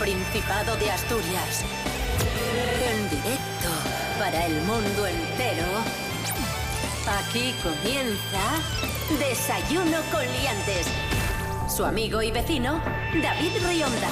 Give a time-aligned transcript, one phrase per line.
[0.00, 1.62] Principado de Asturias.
[2.90, 3.68] En directo
[4.18, 5.66] para el mundo entero.
[7.06, 8.40] Aquí comienza
[9.18, 10.86] Desayuno con Liantes.
[11.68, 12.80] Su amigo y vecino,
[13.22, 14.08] David Rionda.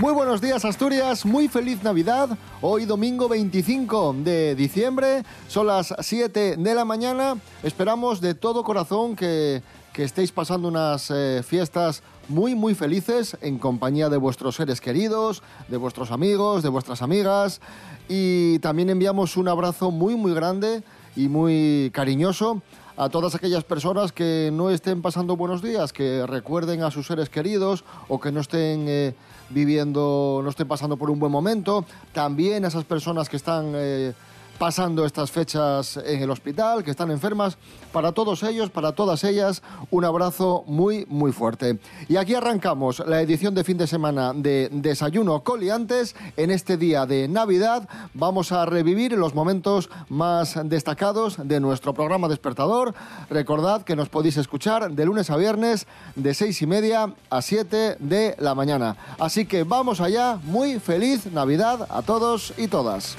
[0.00, 2.30] Muy buenos días Asturias, muy feliz Navidad.
[2.62, 7.36] Hoy domingo 25 de diciembre, son las 7 de la mañana.
[7.62, 13.58] Esperamos de todo corazón que, que estéis pasando unas eh, fiestas muy muy felices en
[13.58, 17.60] compañía de vuestros seres queridos, de vuestros amigos, de vuestras amigas.
[18.08, 20.82] Y también enviamos un abrazo muy muy grande
[21.16, 22.62] y muy cariñoso
[22.96, 27.30] a todas aquellas personas que no estén pasando buenos días, que recuerden a sus seres
[27.30, 29.14] queridos o que no estén eh,
[29.50, 31.84] viviendo, no estén pasando por un buen momento.
[32.12, 34.14] También a esas personas que están eh,
[34.58, 37.56] pasando estas fechas en el hospital, que están enfermas.
[37.92, 41.78] Para todos ellos, para todas ellas, un abrazo muy, muy fuerte.
[42.08, 46.14] Y aquí arrancamos la edición de fin de semana de Desayuno Coliantes.
[46.36, 52.28] En este día de Navidad vamos a revivir los momentos más destacados de nuestro programa
[52.28, 52.94] despertador.
[53.30, 57.96] Recordad que nos podéis escuchar de lunes a viernes de seis y media a 7
[58.00, 58.96] de la mañana.
[59.18, 60.38] Así que vamos allá.
[60.44, 63.16] Muy feliz Navidad a todos y todas.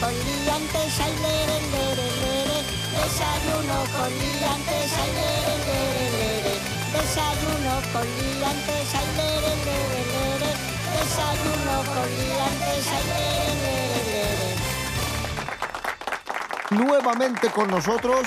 [0.00, 2.58] Con liantes, ay, lere, lere, lere.
[2.96, 5.10] Desayuno con liantes, ay.
[6.92, 10.50] Desayuno con liantes, ay, lere, lere, lere.
[10.96, 13.26] Desayuno con liantes, ay.
[16.70, 18.26] Nuevamente con nosotros,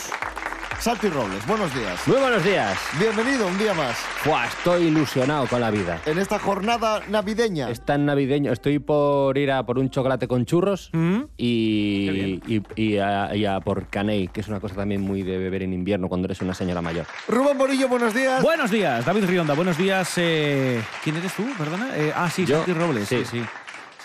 [0.80, 1.46] Santi Robles.
[1.46, 2.08] Buenos días.
[2.08, 2.78] Muy buenos días.
[2.98, 6.00] Bienvenido un día más Buah, estoy ilusionado con la vida.
[6.06, 7.70] en esta jornada navideña.
[7.70, 8.54] Es tan navideño.
[8.54, 10.90] Estoy por ir a por un chocolate con churros
[11.36, 15.38] y, y, y a, y a por caney, que es una cosa también muy de
[15.38, 17.06] beber en invierno cuando eres una señora mayor.
[17.28, 18.42] Rubén Morillo, buenos días.
[18.42, 19.54] Buenos días, David Rionda.
[19.56, 20.14] Buenos días.
[20.18, 21.46] eh, ¿Quién eres tú?
[21.58, 21.90] Perdona.
[21.98, 22.58] Eh, ah, sí, Yo.
[22.58, 23.08] Santi Robles.
[23.08, 23.40] Sí, Sí.
[23.40, 23.46] sí.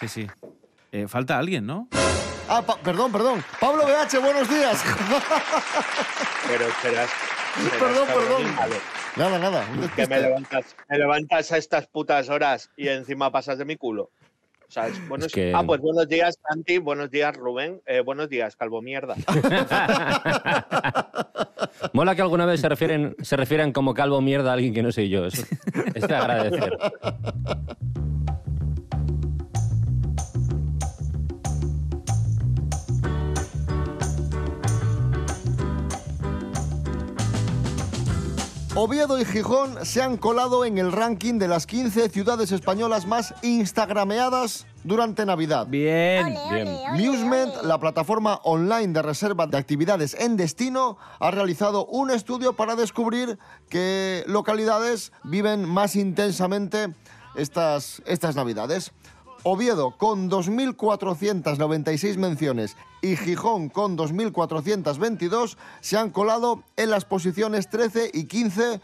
[0.01, 0.27] Sí, sí.
[0.91, 1.89] Eh, falta alguien, ¿no?
[2.49, 3.44] Ah, pa- perdón, perdón.
[3.60, 4.82] Pablo BH, buenos días.
[6.49, 7.10] Pero serás
[7.78, 8.55] Perdón, perdón.
[8.55, 8.75] malo.
[9.16, 9.65] nada, nada.
[9.97, 14.10] Que me levantas, me levantas a estas putas horas y encima pasas de mi culo.
[14.69, 15.09] ¿Sabes?
[15.09, 16.78] Buenos- que- Ah, pues buenos días, Santi.
[16.78, 17.81] Buenos días, Rubén.
[17.87, 19.15] Eh, buenos días, Calvo Mierda.
[21.93, 24.91] Mola que alguna vez se refieren, se refieran como calvo mierda a alguien que no
[24.93, 25.27] soy yo.
[25.27, 25.44] Eso
[25.94, 26.77] es de agradecer.
[38.77, 43.33] Oviedo y Gijón se han colado en el ranking de las 15 ciudades españolas más
[43.43, 45.69] instagrameadas durante Navidad.
[45.69, 46.27] Bien.
[46.27, 46.69] Ole, Bien.
[46.69, 47.69] ole, ole, Musement, ole.
[47.69, 53.39] la plataforma online de reserva de actividades en destino, ha realizado un estudio para descubrir
[53.69, 56.93] qué localidades viven más intensamente
[57.37, 58.93] estas, estas Navidades.
[59.47, 68.10] Oviedo con 2.496 menciones y Gijón con 2.422 se han colado en las posiciones 13
[68.15, 68.81] y 15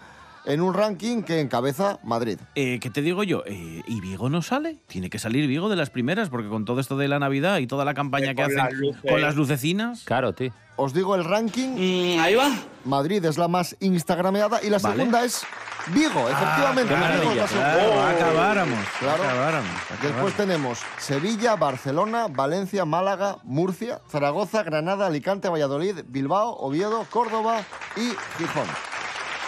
[0.47, 2.39] en un ranking que encabeza Madrid.
[2.55, 3.43] Eh, ¿Qué te digo yo?
[3.47, 4.79] Eh, ¿Y Vigo no sale?
[4.87, 7.67] Tiene que salir Vigo de las primeras, porque con todo esto de la Navidad y
[7.67, 9.11] toda la campaña Eh, que con hacen las luces.
[9.11, 10.03] con las lucecinas.
[10.05, 10.53] Claro, tío.
[10.77, 12.19] Os digo el ranking.
[12.21, 12.51] ahí va.
[12.87, 14.97] Madrid es la más instagrameada y la Vale.
[14.97, 15.43] segunda es
[15.89, 16.95] Vigo, efectivamente.
[16.95, 17.47] qué Vigo es la.
[17.75, 18.79] Claro, acabáramos.
[18.99, 19.23] Claro.
[19.25, 19.71] Acabáramos.
[19.91, 20.33] Después acabáramos.
[20.35, 27.61] tenemos Sevilla, Barcelona, Valencia, Málaga, Murcia, Zaragoza, Granada, Alicante, Valladolid, Bilbao, Oviedo, Córdoba
[27.97, 28.09] y
[28.39, 28.67] Gijón.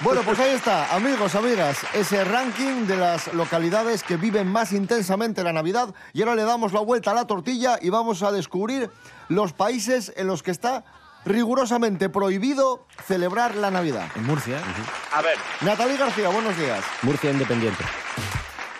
[0.03, 5.45] Bueno, pues ahí está, amigos, amigas, ese ranking de las localidades que viven más intensamente
[5.45, 5.95] la Navidad.
[6.13, 8.91] Y ahora le damos la vuelta a la tortilla y vamos a descubrir
[9.29, 10.85] los países en los que está
[11.25, 14.09] rigurosamente prohibido celebrar la Navidad.
[14.17, 14.61] En Murcia.
[15.13, 16.83] A ver, Natalie García, buenos días.
[17.03, 17.85] Murcia Independiente.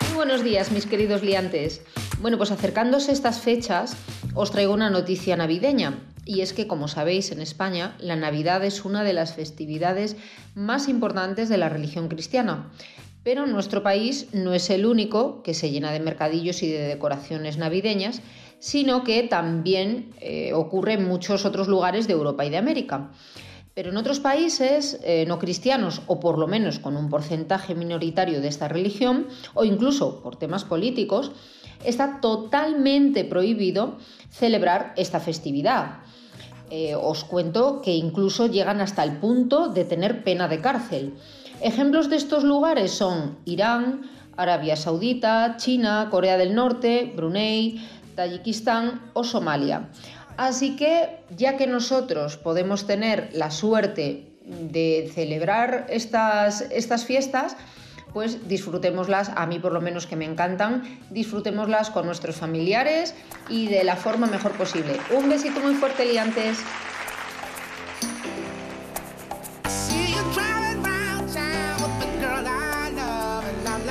[0.07, 1.81] Muy buenos días, mis queridos liantes.
[2.19, 3.95] Bueno, pues acercándose estas fechas,
[4.35, 5.99] os traigo una noticia navideña.
[6.25, 10.15] Y es que, como sabéis, en España la Navidad es una de las festividades
[10.55, 12.71] más importantes de la religión cristiana.
[13.23, 17.57] Pero nuestro país no es el único que se llena de mercadillos y de decoraciones
[17.57, 18.21] navideñas,
[18.59, 23.11] sino que también eh, ocurre en muchos otros lugares de Europa y de América.
[23.73, 28.39] Pero en otros países eh, no cristianos, o por lo menos con un porcentaje minoritario
[28.39, 31.31] de esta religión, o incluso por temas políticos,
[31.83, 33.97] está totalmente prohibido
[34.29, 36.02] celebrar esta festividad.
[36.75, 41.13] Eh, os cuento que incluso llegan hasta el punto de tener pena de cárcel.
[41.61, 49.23] Ejemplos de estos lugares son Irán, Arabia Saudita, China, Corea del Norte, Brunei, Tayikistán o
[49.23, 49.91] Somalia.
[50.35, 57.55] Así que, ya que nosotros podemos tener la suerte de celebrar estas, estas fiestas,
[58.13, 63.15] pues disfrutémoslas, a mí por lo menos que me encantan, disfrutémoslas con nuestros familiares
[63.49, 64.97] y de la forma mejor posible.
[65.11, 66.59] Un besito muy fuerte, liantes.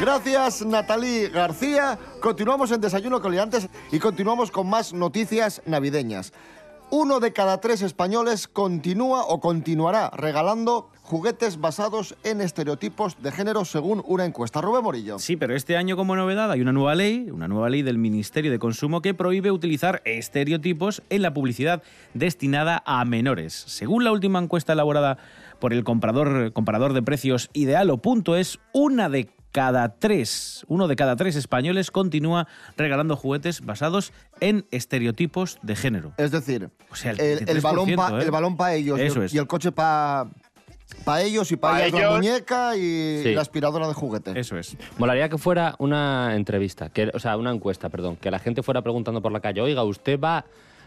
[0.00, 1.96] Gracias, Natalie García.
[2.20, 6.32] Continuamos en Desayuno Coliantes y continuamos con más noticias navideñas.
[6.94, 13.64] Uno de cada tres españoles continúa o continuará regalando juguetes basados en estereotipos de género
[13.64, 14.60] según una encuesta.
[14.60, 15.18] Rubén Morillo.
[15.18, 18.50] Sí, pero este año como novedad hay una nueva ley, una nueva ley del Ministerio
[18.50, 23.54] de Consumo que prohíbe utilizar estereotipos en la publicidad destinada a menores.
[23.54, 25.16] Según la última encuesta elaborada
[25.60, 31.36] por el comprador, comparador de precios Idealo.es, una de cada tres, uno de cada tres
[31.36, 36.12] españoles continúa regalando juguetes basados en estereotipos de género.
[36.16, 38.24] Es decir, O sea, el el, el 33%, balón para ¿eh?
[38.24, 39.34] el balón pa ellos y el, es.
[39.34, 40.26] y el coche para
[41.22, 42.14] ellos y para Pa ellas la ellos.
[42.16, 43.34] muñeca y Sí.
[43.34, 44.38] la aspiradora de juguete.
[44.38, 44.76] Eso es.
[44.98, 48.82] Molaría que fuera una entrevista, que, o sea, una encuesta, perdón, que la gente fuera
[48.82, 50.44] preguntando por la calle, oiga, ¿usted va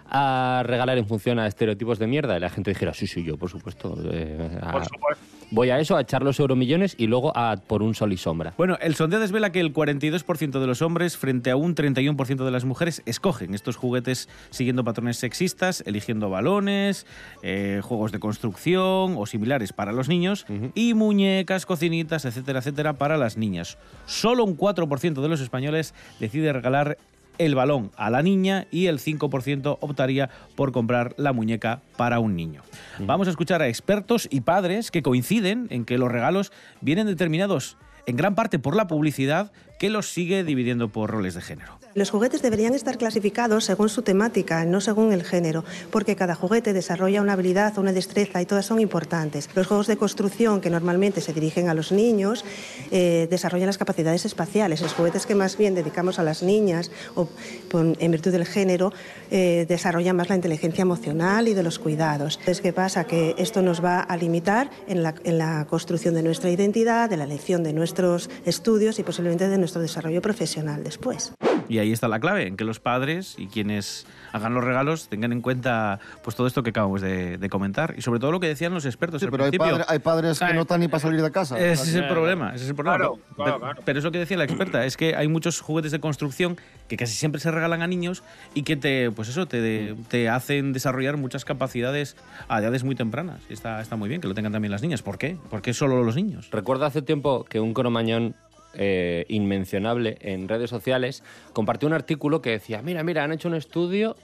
[0.09, 2.37] a regalar en función a estereotipos de mierda?
[2.37, 3.97] Y la gente dijera, sí, sí, yo, por supuesto.
[4.11, 5.23] eh, a- Por supuesto.
[5.51, 8.55] Voy a eso, a echar los euromillones y luego a por un sol y sombra.
[8.57, 12.49] Bueno, el sondeo desvela que el 42% de los hombres frente a un 31% de
[12.51, 17.05] las mujeres escogen estos juguetes siguiendo patrones sexistas, eligiendo balones,
[17.43, 23.15] eh, juegos de construcción o similares para los niños y muñecas, cocinitas, etcétera, etcétera, para
[23.17, 23.77] las niñas.
[24.07, 26.97] Solo un 4% de los españoles decide regalar
[27.37, 32.35] el balón a la niña y el 5% optaría por comprar la muñeca para un
[32.35, 32.61] niño.
[32.99, 36.51] Vamos a escuchar a expertos y padres que coinciden en que los regalos
[36.81, 41.41] vienen determinados en gran parte por la publicidad que los sigue dividiendo por roles de
[41.41, 41.79] género.
[41.95, 46.73] Los juguetes deberían estar clasificados según su temática, no según el género, porque cada juguete
[46.73, 49.49] desarrolla una habilidad o una destreza y todas son importantes.
[49.55, 52.43] Los juegos de construcción, que normalmente se dirigen a los niños,
[52.91, 54.81] eh, desarrollan las capacidades espaciales.
[54.81, 57.29] Los juguetes que más bien dedicamos a las niñas, o
[57.71, 58.91] en virtud del género,
[59.31, 62.35] eh, desarrollan más la inteligencia emocional y de los cuidados.
[62.39, 63.05] Entonces, ¿qué pasa?
[63.05, 67.15] Que esto nos va a limitar en la, en la construcción de nuestra identidad, de
[67.15, 71.33] la elección de nuestros estudios y posiblemente de nuestro desarrollo profesional después.
[71.67, 75.31] Y ahí está la clave, en que los padres y quienes hagan los regalos tengan
[75.31, 78.47] en cuenta pues todo esto que acabamos de, de comentar y sobre todo lo que
[78.47, 80.87] decían los expertos Sí, al pero hay, padre- hay padres que Ay, no están ni
[80.87, 81.57] para salir de casa.
[81.57, 82.97] Ese es el problema, ese es el problema.
[82.97, 83.81] Claro, pero, claro, claro.
[83.83, 86.57] pero es lo que decía la experta, es que hay muchos juguetes de construcción
[86.87, 88.21] que casi siempre se regalan a niños
[88.53, 92.15] y que te, pues eso, te, te hacen desarrollar muchas capacidades
[92.47, 93.41] a edades muy tempranas.
[93.49, 95.01] Y está, está muy bien que lo tengan también las niñas.
[95.01, 95.37] ¿Por qué?
[95.49, 96.49] ¿Por qué solo los niños?
[96.51, 98.35] Recuerdo hace tiempo que un cromañón
[98.77, 101.23] eh, inmencionable en redes sociales
[101.53, 104.15] compartió un artículo que decía, mira, mira, han hecho un estudio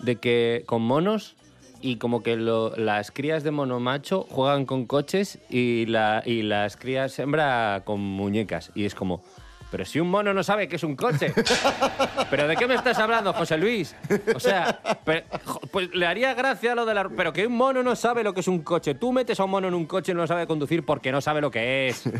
[0.00, 1.34] de que con monos
[1.80, 6.42] y como que lo- las crías de mono macho juegan con coches y, la, y
[6.42, 8.72] las crías hembra con muñecas.
[8.74, 9.22] Y es como,
[9.70, 11.32] pero si un mono no sabe que es un coche.
[12.30, 13.94] ¿Pero de qué me estás hablando, José Luis?
[14.34, 14.80] O sea,
[15.70, 17.08] pues le haría gracia lo de la...
[17.08, 18.94] Pero que un mono no sabe lo que es un coche.
[18.94, 21.40] Tú metes a un mono en un coche y no sabe conducir porque no sabe
[21.40, 22.04] lo que es.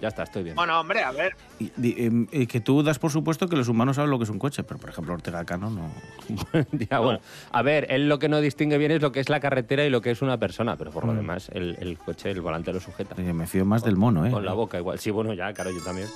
[0.00, 0.56] Ya está, estoy bien.
[0.56, 1.34] Bueno, hombre, a ver.
[1.58, 4.30] Y, em, y que tú das por supuesto que los humanos saben lo que es
[4.30, 5.90] un coche, pero por ejemplo Ortega Cano no.
[6.72, 7.20] Ya, bueno.
[7.50, 9.90] A ver, él lo que no distingue bien es lo que es la carretera y
[9.90, 12.80] lo que es una persona, pero por lo demás, el, el coche, el volante lo
[12.80, 13.16] sujeta.
[13.16, 14.30] Yo me fío más del mono, ¿eh?
[14.30, 14.98] Con la boca igual.
[14.98, 16.08] Sí, bueno, ya, claro, yo también,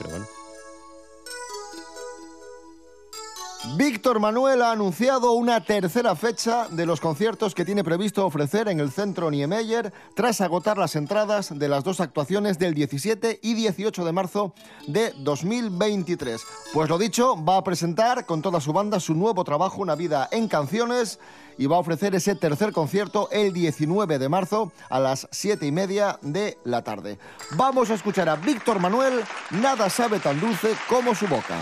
[3.77, 8.81] Víctor Manuel ha anunciado una tercera fecha de los conciertos que tiene previsto ofrecer en
[8.81, 14.05] el Centro Niemeyer tras agotar las entradas de las dos actuaciones del 17 y 18
[14.05, 14.53] de marzo
[14.89, 16.43] de 2023.
[16.75, 20.29] Pues lo dicho, va a presentar con toda su banda su nuevo trabajo Una vida
[20.33, 21.21] en canciones
[21.59, 25.73] y va a ofrecer ese tercer concierto el 19 de marzo a las 7 y
[25.73, 27.19] media de la tarde.
[27.53, 31.57] Vamos a escuchar a Víctor Manuel, Nada sabe tan dulce como su boca.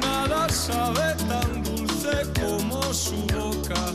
[0.00, 3.92] Nada sabe tan dulce como su boca.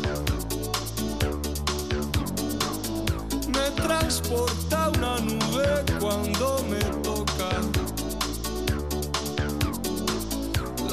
[3.48, 7.03] Me transporta una nube cuando me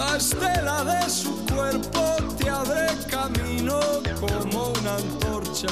[0.00, 3.78] La estela de su cuerpo te abre camino
[4.18, 5.68] como una antorcha.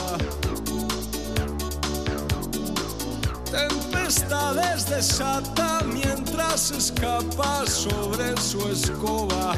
[3.50, 9.54] Tempestades desata mientras escapa sobre su escoba.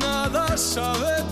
[0.00, 1.22] Nada sabe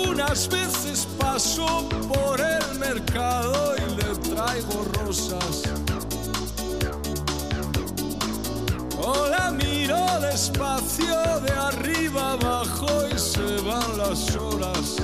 [0.00, 5.62] Algunas veces paso por el mercado y le traigo rosas.
[9.02, 14.96] O la miro despacio de arriba abajo y se van las horas.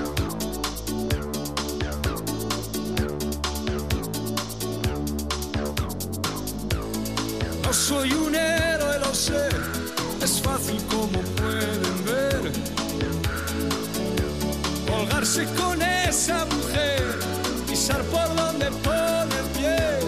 [7.64, 9.48] No soy un héroe, lo sé,
[10.22, 11.20] es fácil como
[15.24, 17.18] Colgarse con esa mujer,
[17.66, 19.98] pisar por donde pone pie.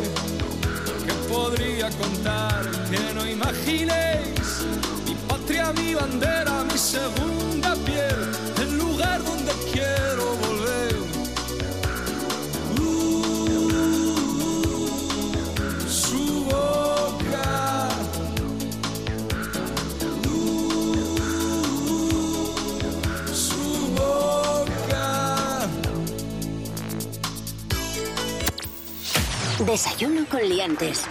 [1.06, 4.66] Que podría contar que no imaginéis
[5.06, 7.55] mi patria, mi bandera, mi segunda
[29.66, 31.04] Desayuno con liantes.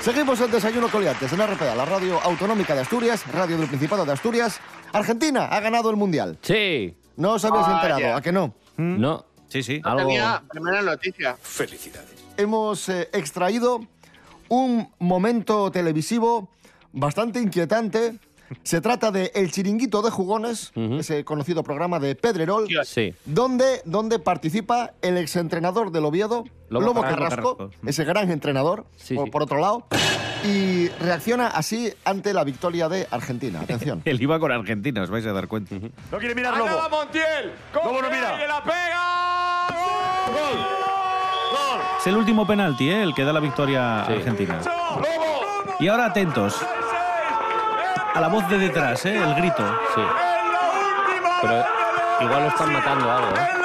[0.00, 4.12] Seguimos el desayuno coliantes en RPA, la radio autonómica de Asturias, radio del Principado de
[4.12, 4.60] Asturias.
[4.92, 6.36] Argentina ha ganado el Mundial.
[6.42, 6.96] Sí.
[7.16, 7.76] No os habéis Vaya.
[7.76, 8.54] enterado, ¿a que no?
[8.76, 9.24] No.
[9.46, 9.80] Sí, sí.
[9.84, 10.08] Algo...
[10.08, 11.36] Tenía primera noticia.
[12.36, 13.86] Hemos eh, extraído
[14.48, 16.50] un momento televisivo
[16.92, 18.18] bastante inquietante.
[18.62, 20.96] Se trata de El Chiringuito de Jugones, Ujú.
[20.96, 22.66] ese conocido programa de Pedrerol.
[22.84, 23.14] Sí.
[23.24, 27.56] donde, donde participa el exentrenador del Oviedo, Lobo Lobo, Carrasco.
[27.56, 29.30] Carrasco, ese gran entrenador, Sí, por, sí.
[29.30, 29.86] por otro lado,
[30.44, 33.60] y reacciona así ante la victoria de Argentina.
[33.60, 34.02] Atención.
[34.06, 35.74] Él iba con Argentina, os vais a dar cuenta.
[36.10, 36.70] No quiere mirar Lobo.
[36.90, 37.52] Montiel.
[37.74, 38.44] Lobo no mira.
[38.44, 39.66] Y la pega.
[40.26, 40.58] Gol.
[41.52, 41.80] Gol.
[42.00, 43.02] Es el último penalti, ¿eh?
[43.02, 44.06] el que da la victoria a.
[44.06, 44.60] Argentina.
[44.64, 45.76] Lobo.
[45.80, 46.56] Y ahora atentos
[48.14, 49.16] a la voz de detrás, ¿eh?
[49.16, 49.64] el grito.
[49.94, 50.00] Sí.
[50.00, 50.60] En la
[51.00, 53.62] última Pero igual lo están matando a algo, ¿eh?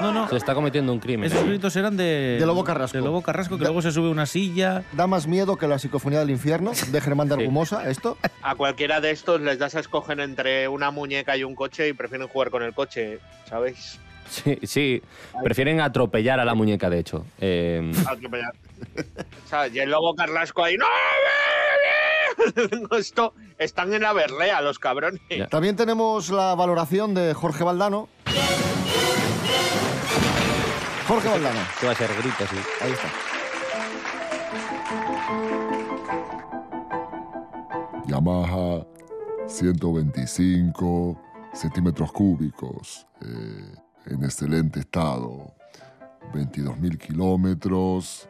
[0.00, 0.28] No, no.
[0.28, 1.24] Se está cometiendo un crimen.
[1.32, 2.36] Esos gritos eran de...
[2.38, 2.98] De Lobo Carrasco.
[2.98, 4.84] De Lobo Carrasco, que luego se sube a una silla.
[4.92, 7.40] Da más miedo que la psicofonía del infierno de Germán de Sí.
[7.40, 8.18] Argumosa, esto.
[8.42, 11.92] A cualquiera de estos les das a escoger entre una muñeca y un coche y
[11.94, 13.98] prefieren jugar con el coche, ¿sabéis?
[14.28, 15.02] Sí, sí.
[15.42, 17.24] Prefieren atropellar a la muñeca, de hecho.
[17.40, 18.52] Eh, Atropellar.
[19.48, 19.74] ¿Sabes?
[19.74, 20.76] Y el lobo Carrasco ahí.
[20.76, 20.86] ¡No!
[22.98, 25.20] Esto están en la berlea, los cabrones.
[25.30, 25.48] Ya.
[25.48, 28.08] También tenemos la valoración de Jorge Valdano.
[31.08, 32.56] Jorge Valdano, que va a ser grito, sí.
[32.80, 33.08] ahí está.
[38.08, 38.84] Yamaha
[39.46, 41.20] 125
[41.52, 43.74] centímetros cúbicos, eh,
[44.06, 45.54] en excelente estado,
[46.32, 48.28] 22.000 kilómetros,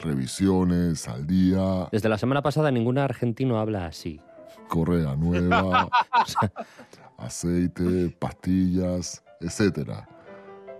[0.00, 4.20] revisiones al día, Desde la semana pasada ningún argentino habla así.
[4.68, 5.88] correa nueva,
[7.18, 10.08] aceite, pastillas, etcétera.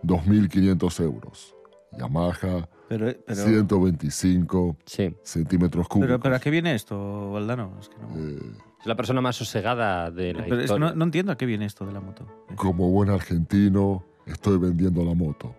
[0.03, 1.55] 2.500 euros.
[1.99, 5.15] Yamaha Pero, pero, 125 Sí.
[5.23, 6.07] centímetros cúbicos.
[6.09, 7.73] pero, pero ¿a qué viene esto, Valdano?
[7.81, 10.89] Es que no, Eh, Es la persona más sosegada de la pero es que historia.
[10.91, 12.27] no, no entiendo a qué viene esto de la moto.
[12.57, 15.55] como buen argentino, estoy vendiendo la moto.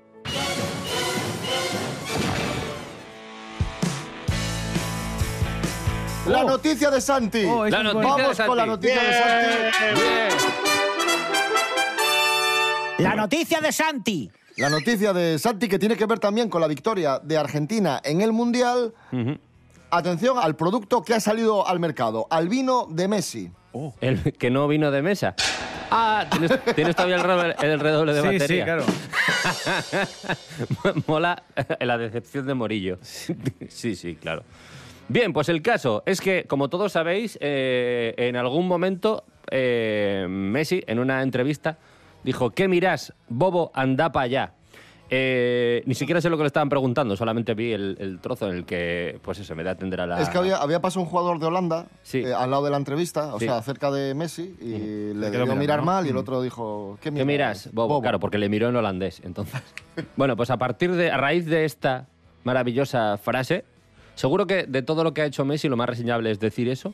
[6.27, 7.43] La noticia de Santi.
[7.45, 8.15] Oh, La noticia bueno.
[8.17, 8.87] de Vamos con la Santi.
[8.87, 10.13] noticia de Santi.
[13.03, 14.31] La noticia de Santi.
[14.57, 18.21] La noticia de Santi que tiene que ver también con la victoria de Argentina en
[18.21, 18.93] el Mundial.
[19.89, 23.51] Atención al producto que ha salido al mercado, al vino de Messi.
[23.99, 25.33] El que no vino de mesa.
[25.89, 28.63] Ah, tienes, tienes todavía el, redoble- el redoble de Sí, sí, batería.
[28.65, 28.85] claro.
[31.07, 31.43] Mola
[31.79, 32.99] la decepción de Morillo.
[33.69, 34.43] Sí, sí, claro.
[35.11, 40.81] Bien, pues el caso es que, como todos sabéis, eh, en algún momento eh, Messi,
[40.87, 41.77] en una entrevista,
[42.23, 44.53] dijo, ¿qué mirás, bobo, anda para allá?
[45.09, 48.55] Eh, ni siquiera sé lo que le estaban preguntando, solamente vi el, el trozo en
[48.55, 50.21] el que, pues eso, me da a atender a la...
[50.21, 52.19] Es que había, había pasado un jugador de Holanda Sí.
[52.19, 53.47] eh, al lado de la entrevista, o Sí.
[53.47, 55.87] sea, cerca de Messi, y le debió mirar ¿no?
[55.87, 58.01] mal y el otro dijo, ¿qué, ¿Qué miras, bobo?
[58.01, 59.61] Claro, porque le miró en holandés, entonces.
[60.15, 62.07] bueno, pues a partir de, a raíz de esta
[62.45, 63.65] maravillosa frase,
[64.21, 66.93] seguro que de todo lo que ha hecho Messi, lo más reseñable es decir eso.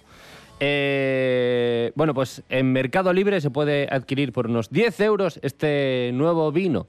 [0.59, 6.51] Eh, bueno, pues en Mercado Libre se puede adquirir por unos 10 euros este nuevo
[6.51, 6.87] vino.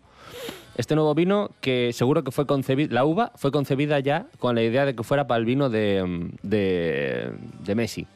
[0.76, 4.62] Este nuevo vino que seguro que fue concebido, la uva fue concebida ya con la
[4.62, 7.32] idea de que fuera para el vino de, de,
[7.64, 8.06] de Messi,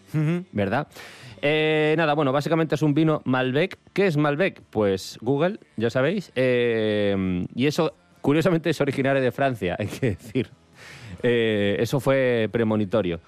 [0.53, 0.87] ¿verdad?
[1.43, 3.79] Eh, nada, bueno, básicamente es un vino Malbec.
[3.93, 4.63] ¿Qué es Malbec?
[4.71, 6.31] Pues Google, ya sabéis.
[6.37, 10.62] Eh, y eso, curiosamente, es originario de Francia, hay que decir.
[11.23, 13.21] Eh, eso fue premonitorio.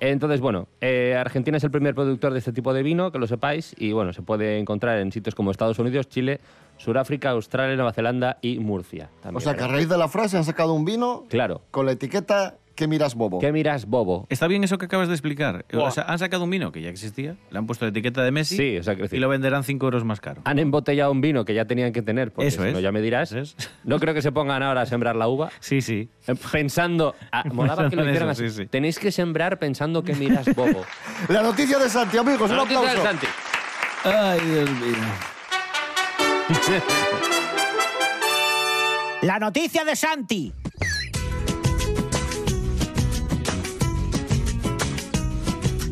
[0.00, 3.26] Entonces, bueno, eh, Argentina es el primer productor de este tipo de vino, que lo
[3.26, 6.38] sepáis, y bueno, se puede encontrar en sitios como Estados Unidos, Chile,
[6.76, 9.10] Sudáfrica, Australia, Nueva Zelanda y Murcia.
[9.34, 11.62] O sea, que a raíz de la frase han sacado un vino Claro.
[11.72, 13.40] con la etiqueta que miras bobo.
[13.40, 14.24] ¿Qué miras, bobo?
[14.30, 15.66] Está bien eso que acabas de explicar.
[15.72, 15.88] Buah.
[15.88, 18.30] O sea, han sacado un vino que ya existía, le han puesto la etiqueta de
[18.30, 20.42] Messi Sí, o sea, y lo venderán 5 euros más caro.
[20.44, 22.74] Han embotellado un vino que ya tenían que tener, porque Eso si es.
[22.74, 23.32] no ya me dirás.
[23.32, 23.56] Es.
[23.82, 25.50] No creo que se pongan ahora a sembrar la uva.
[25.58, 26.08] Sí, sí.
[26.28, 28.50] eh, Pensando, ah, molaba que lo Pensando en hicieran eso, así.
[28.50, 28.66] sí, sí.
[28.68, 30.82] Tenéis que sembrar pensando que miras bobo.
[31.28, 33.02] La noticia de Santi, amigos, un La noticia aplauso.
[33.02, 33.26] del Santi.
[34.04, 34.96] Ay, Dios mío.
[39.22, 40.52] La noticia de Santi.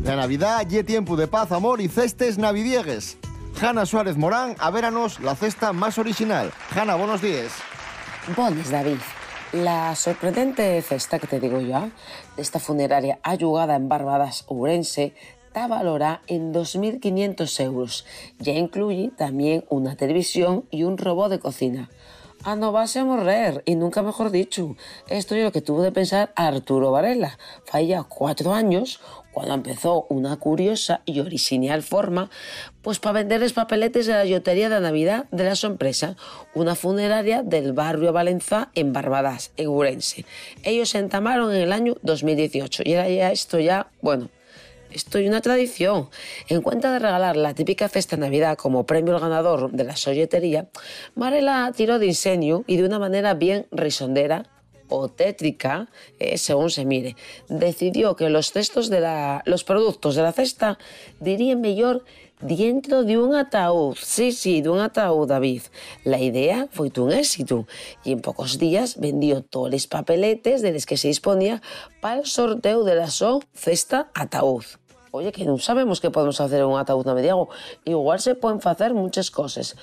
[0.07, 3.17] La Navidad y tiempo de paz, amor y cestes navidiegues.
[3.61, 6.53] Hanna Suárez Morán, a véranos la cesta más original.
[6.73, 7.51] Hanna, buenos días.
[8.33, 8.99] Bones, David.
[9.51, 11.89] La sorprendente cesta que te digo yo,
[12.37, 15.13] de esta funeraria ayugada en Barbadas, Ourense,
[15.47, 18.05] está valorada en 2.500 euros.
[18.39, 21.89] Ya incluye también una televisión y un robot de cocina.
[22.43, 24.75] Ah, no vas a morrer, y nunca mejor dicho.
[25.09, 27.37] Esto es lo que tuvo de pensar Arturo Varela.
[27.73, 29.01] Ya cuatro años
[29.37, 32.31] cuando empezó una curiosa y original forma
[32.81, 36.15] pues para vender los papeletes de la lotería de Navidad de la su empresa,
[36.55, 40.25] una funeraria del barrio Valenza en Barbadas, en Urense.
[40.63, 44.29] Ellos se entamaron en el año 2018 y era ya esto ya, bueno,
[44.89, 46.09] esto es una tradición.
[46.49, 49.97] En cuenta de regalar la típica cesta de Navidad como premio al ganador de la
[49.97, 50.67] solletería,
[51.13, 54.45] Varela tiró de ingenio y de una manera bien risondera
[54.89, 55.89] o tétrica,
[56.19, 57.15] eh, según se mire,
[57.49, 60.77] decidió que los cestos de la, los productos de la cesta
[61.19, 62.03] dirían mejor
[62.41, 63.97] dentro de un ataúd.
[63.99, 65.63] Sí, sí, de un ataúd, David.
[66.03, 67.65] La idea fue un éxito
[68.03, 71.61] y en pocos días vendió todos los papeletes de los que se disponía
[72.01, 74.65] para el sorteo de la so cesta ataúd.
[75.11, 77.47] Oye, que no sabemos qué podemos hacer en un ataúd navideño.
[77.85, 79.75] Igual se pueden hacer muchas cosas.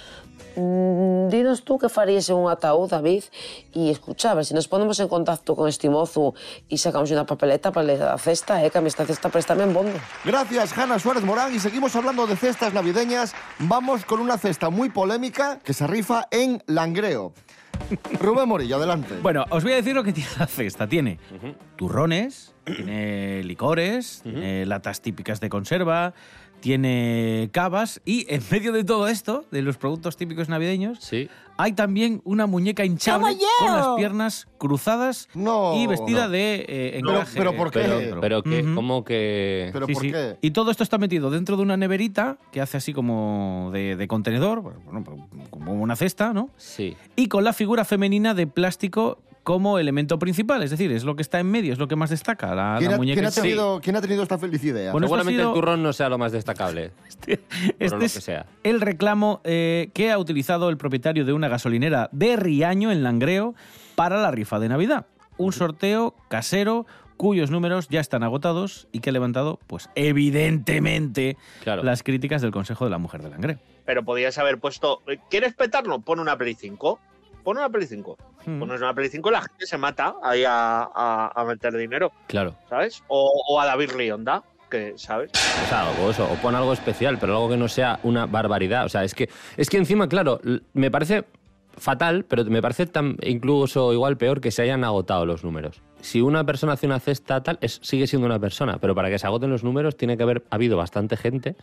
[0.56, 3.24] Mm, dinos tú qué farías en un ataúd, David,
[3.72, 6.34] y escucha, a ver si nos ponemos en contacto con este mozo
[6.68, 9.74] y sacamos una papeleta para la cesta, eh, que a mí esta cesta préstame en
[9.74, 9.98] bondo.
[10.24, 11.54] Gracias, Hanna Suárez Morán.
[11.54, 13.34] Y seguimos hablando de cestas navideñas.
[13.58, 17.32] Vamos con una cesta muy polémica que se rifa en Langreo.
[18.20, 19.18] Rubén Morillo, adelante.
[19.22, 20.86] Bueno, os voy a decir lo que tiene la cesta.
[20.88, 21.18] Tiene
[21.76, 26.14] turrones, tiene licores, tiene latas típicas de conserva,
[26.64, 31.10] tiene cavas y en medio de todo esto, de los productos típicos navideños,
[31.58, 36.30] hay también una muñeca hinchable con las piernas cruzadas y vestida no.
[36.30, 37.36] de eh, No, encaje.
[37.36, 37.80] pero ¿por qué?
[37.80, 38.18] dentro.
[38.22, 38.74] Pero que, Ujú.
[38.74, 39.74] ¿cómo que...?
[39.88, 40.12] Sí, sí.
[40.40, 44.08] Y todo esto está metido dentro de una neverita que hace así como de, de
[44.08, 45.04] contenedor, bueno,
[45.50, 46.48] como una cesta, ¿no?
[46.56, 46.96] Sí.
[47.14, 51.22] Y con la figura femenina de plástico como elemento principal, es decir, es lo que
[51.22, 53.14] está en medio, es lo que más destaca, la, ¿Quién la ha, muñeca.
[53.16, 53.40] quién ha en sí.
[53.42, 54.90] tenido, quién ha tenido esta feliz idea?
[54.90, 56.90] Bueno, Seguramente sido- el turrón no sea lo más destacable.
[57.78, 58.46] Este lo que es sea.
[58.64, 63.54] el reclamo eh, que ha utilizado el propietario de una gasolinera de Riaño, en Langreo,
[63.94, 65.06] para la rifa de Navidad.
[65.36, 72.02] Un sorteo casero cuyos números ya están agotados y que ha levantado, pues evidentemente, las
[72.02, 73.58] críticas del Consejo de la Mujer de Langreo.
[73.84, 75.02] Pero podías haber puesto.
[75.30, 76.00] ¿Quieres petarlo?
[76.00, 76.98] Pon una Play 5.
[77.44, 78.16] Pon una Play 5.
[78.46, 78.58] Hmm.
[78.58, 82.10] Pones una Play 5 y la gente se mata ahí a, a- a meter dinero,
[82.26, 82.56] Claro.
[82.68, 83.02] ¿sabes?
[83.08, 85.30] O, o a David Rionda, que, ¿sabes?
[85.32, 88.86] O sea, o eso, o pon algo especial, pero algo que no sea una barbaridad.
[88.86, 90.40] O sea, es que, es que encima, claro,
[90.72, 91.24] me parece
[91.76, 95.82] fatal, pero me parece tan, incluso igual peor que se hayan agotado los números.
[96.00, 99.18] Si una persona hace una cesta tal, es, sigue siendo una persona, pero para que
[99.18, 101.56] se agoten los números tiene que haber habido bastante gente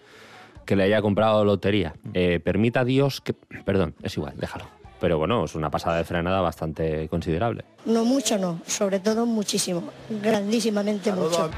[0.65, 1.93] que le haya comprado lotería.
[2.13, 3.33] Eh, permita Dios que...
[3.33, 4.65] Perdón, es igual, déjalo.
[5.01, 7.65] Pero bueno, es una pasada de frenada bastante considerable.
[7.85, 8.61] No mucho, no.
[8.67, 9.83] Sobre todo muchísimo.
[10.21, 11.49] Grandísimamente mucho.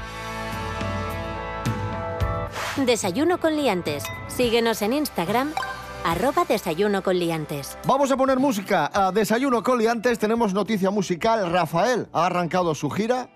[2.86, 4.04] Desayuno con liantes.
[4.28, 5.52] Síguenos en Instagram,
[6.04, 7.76] arroba desayuno con liantes.
[7.86, 10.18] Vamos a poner música a Desayuno con Liantes.
[10.18, 11.52] Tenemos noticia musical.
[11.52, 13.28] Rafael ha arrancado su gira,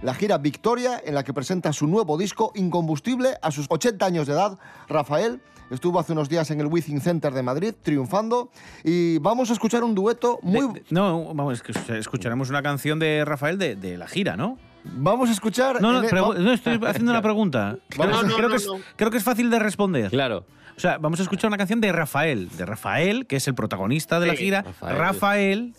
[0.00, 4.28] la gira Victoria, en la que presenta su nuevo disco Incombustible a sus 80 años
[4.28, 4.58] de edad.
[4.88, 8.50] Rafael estuvo hace unos días en el Within Center de Madrid triunfando
[8.84, 10.82] y vamos a escuchar un dueto muy...
[10.90, 14.58] No, vamos, es que escucharemos una canción de Rafael de, de la gira, ¿no?
[14.84, 15.80] Vamos a escuchar...
[15.82, 17.78] No, no, el- no, estoy haciendo una pregunta.
[17.96, 20.10] Vamos No, no, que es, no, creo que es fácil de responder.
[20.10, 20.44] Claro.
[20.76, 24.20] O sea, vamos a escuchar una canción de Rafael, de Rafael, que es el protagonista
[24.20, 24.96] de la gira, Rafael.
[24.98, 25.74] Rafael.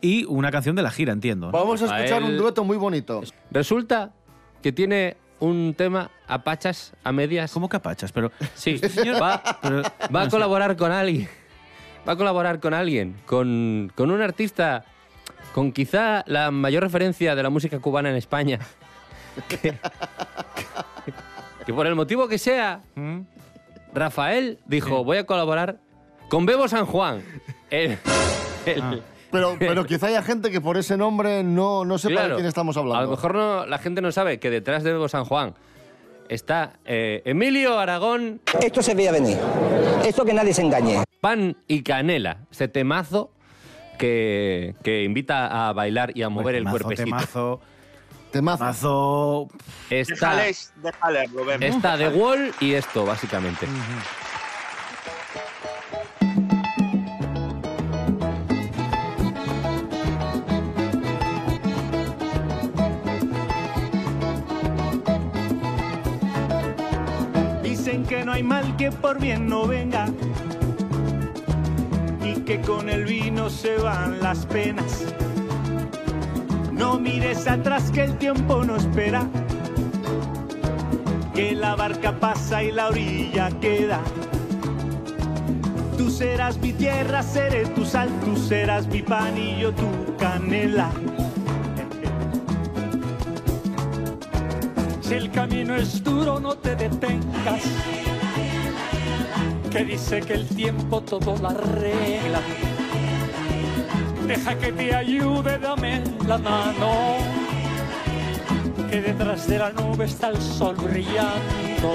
[0.00, 1.50] y una canción de la gira, entiendo.
[1.50, 3.20] Vamos a escuchar un dueto muy bonito.
[3.50, 4.12] Resulta
[4.62, 7.52] que tiene un tema a pachas, a medias.
[7.52, 8.12] ¿Cómo que a pachas?
[8.12, 8.80] Pero, sí,
[9.22, 9.42] va,
[10.14, 11.28] va a colaborar con alguien.
[12.08, 14.84] Va a colaborar con alguien, con, con un artista
[15.54, 18.58] con quizá la mayor referencia de la música cubana en España.
[19.48, 19.74] que,
[21.66, 22.80] que por el motivo que sea,
[23.92, 25.78] Rafael dijo, voy a colaborar
[26.28, 27.22] con Bebo San Juan.
[27.70, 27.98] El-
[28.64, 32.46] el- Pero, pero quizá haya gente que por ese nombre no, no sepa de quién
[32.46, 32.98] estamos hablando.
[32.98, 35.54] A lo mejor no, la gente no sabe que detrás de Bebo San Juan
[36.28, 38.40] está eh, Emilio Aragón.
[38.60, 39.38] Esto se veía venir.
[40.04, 41.02] Esto que nadie se engañe.
[41.20, 42.38] Pan y canela.
[42.50, 43.30] Este temazo
[43.98, 47.06] que, que invita a bailar y a mover el temazo, cuerpecito.
[47.10, 47.60] temazo.
[48.30, 49.48] Temazo.
[49.90, 51.62] Está, Déjales, déjales, Rubén.
[51.62, 53.66] está The Wall y esto, básicamente.
[68.38, 70.06] Hay mal que por bien no venga
[72.24, 75.06] y que con el vino se van las penas.
[76.70, 79.28] No mires atrás que el tiempo no espera,
[81.34, 84.00] que la barca pasa y la orilla queda.
[85.96, 90.90] Tú serás mi tierra, seré tu sal, tú serás mi pan y yo tu canela.
[95.00, 98.07] Si el camino es duro, no te detengas.
[99.70, 102.40] Que dice que el tiempo todo lo arregla.
[104.26, 107.16] Deja que te ayude, dame la mano.
[108.90, 111.92] Que detrás de la nube está el sol brillando.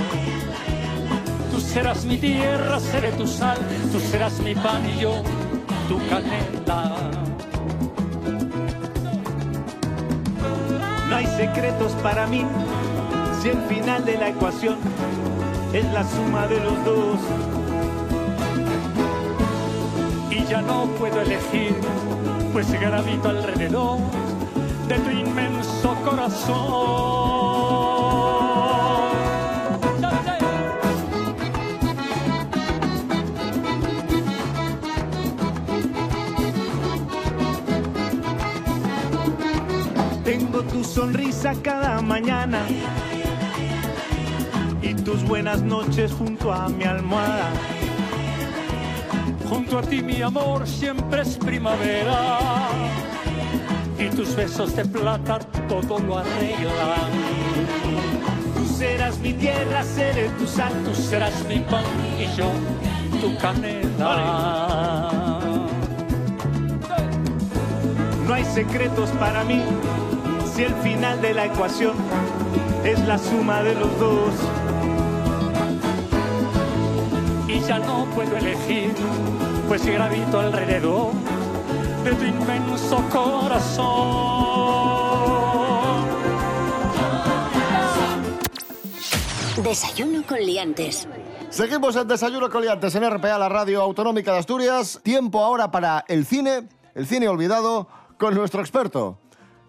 [1.51, 3.57] Tú serás mi tierra, seré tu sal,
[3.91, 5.23] tú serás mi pan y yo
[5.87, 6.95] tu canela.
[11.09, 12.45] No hay secretos para mí
[13.41, 14.77] si el final de la ecuación
[15.73, 17.62] es la suma de los dos.
[20.49, 21.73] Ya no puedo elegir,
[22.51, 23.97] pues gravito alrededor
[24.87, 27.23] de tu inmenso corazón.
[40.23, 42.61] Tengo tu sonrisa cada mañana
[44.81, 47.49] y tus buenas noches junto a mi almohada.
[49.53, 52.39] Junto a ti mi amor siempre es primavera
[53.99, 55.37] y tus besos de plata
[55.69, 57.11] todo lo arreglan.
[58.55, 61.83] Tú serás mi tierra, seré tu sal, tú serás mi pan
[62.19, 62.49] y yo
[63.21, 65.39] tu canela.
[68.27, 69.61] No hay secretos para mí
[70.55, 71.93] si el final de la ecuación
[72.83, 74.33] es la suma de los dos.
[77.47, 78.95] Y ya no puedo elegir,
[79.67, 81.13] pues gravito alrededor
[82.03, 84.63] de tu inmenso corazón.
[89.63, 91.07] Desayuno con liantes.
[91.49, 94.99] Seguimos en Desayuno Coliantes en RPA, la radio autonómica de Asturias.
[95.03, 99.19] Tiempo ahora para el cine, el cine olvidado, con nuestro experto,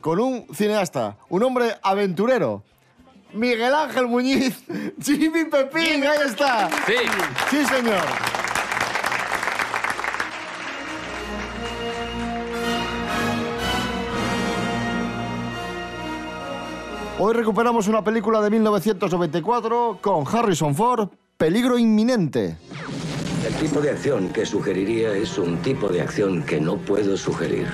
[0.00, 2.64] con un cineasta, un hombre aventurero.
[3.34, 4.64] Miguel Ángel Muñiz,
[5.02, 6.70] Jimmy Pepín, ahí está.
[6.86, 6.94] Sí.
[7.50, 8.43] Sí, señor.
[17.26, 21.08] Hoy recuperamos una película de 1994 con Harrison Ford,
[21.38, 22.58] Peligro inminente.
[23.46, 27.66] El tipo de acción que sugeriría es un tipo de acción que no puedo sugerir.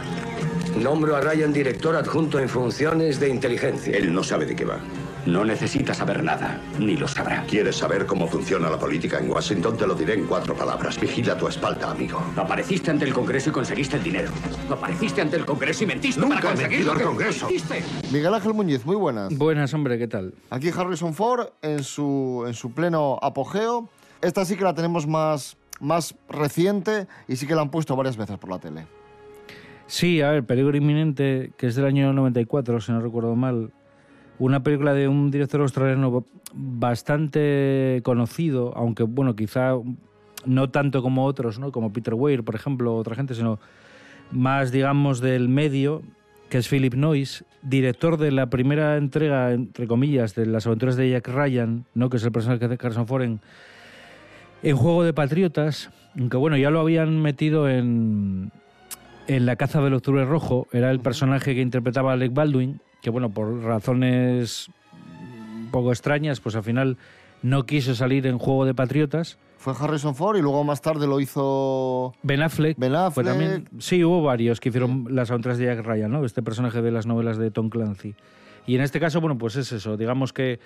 [0.81, 3.97] Nombro a Ryan director adjunto en funciones de inteligencia.
[3.97, 4.79] Él no sabe de qué va.
[5.27, 7.45] No necesita saber nada, ni lo sabrá.
[7.47, 9.77] ¿Quieres saber cómo funciona la política en Washington?
[9.77, 10.99] Te lo diré en cuatro palabras.
[10.99, 12.21] Vigila tu espalda, amigo.
[12.37, 14.31] Apareciste ante el Congreso y conseguiste el dinero.
[14.71, 17.51] Apareciste ante el Congreso y mentiste Nunca para conseguir al que Congreso.
[17.51, 17.83] hiciste.
[18.11, 19.37] Miguel Ángel Muñiz, muy buenas.
[19.37, 20.33] Buenas, hombre, ¿qué tal?
[20.49, 23.89] Aquí Harrison Ford en su, en su pleno apogeo.
[24.23, 28.17] Esta sí que la tenemos más, más reciente y sí que la han puesto varias
[28.17, 28.87] veces por la tele.
[29.87, 33.73] Sí, a ver, Peligro Inminente, que es del año 94, si no recuerdo mal.
[34.41, 39.75] Una película de un director australiano bastante conocido, aunque, bueno, quizá
[40.47, 41.71] no tanto como otros, ¿no?
[41.71, 43.61] Como Peter Weir, por ejemplo, otra gente, sino
[44.33, 46.03] más, digamos, del medio,
[46.49, 51.11] que es Philip Noyce, director de la primera entrega, entre comillas, de las aventuras de
[51.11, 52.09] Jack Ryan, ¿no?
[52.11, 53.41] que es el personaje de Harrison Ford en,
[54.63, 58.51] en Juego de Patriotas, aunque bueno, ya lo habían metido en,
[59.27, 63.11] en La caza del octubre rojo, era el personaje que interpretaba a Alec Baldwin, que
[63.11, 64.69] bueno, por razones
[65.57, 66.97] un poco extrañas, pues al final
[67.43, 69.39] no quiso salir en Juego de Patriotas.
[69.57, 72.79] Fue Harrison Ford y luego más tarde lo hizo Ben Affleck.
[72.79, 73.15] Ben Affleck.
[73.15, 76.25] fue también, sí, hubo varios que hicieron las aventuras de Jack Ryan, ¿no?
[76.25, 78.15] Este personaje de las novelas de Tom Clancy.
[78.67, 79.97] Y en este caso, bueno, pues es eso.
[79.97, 80.61] Digamos que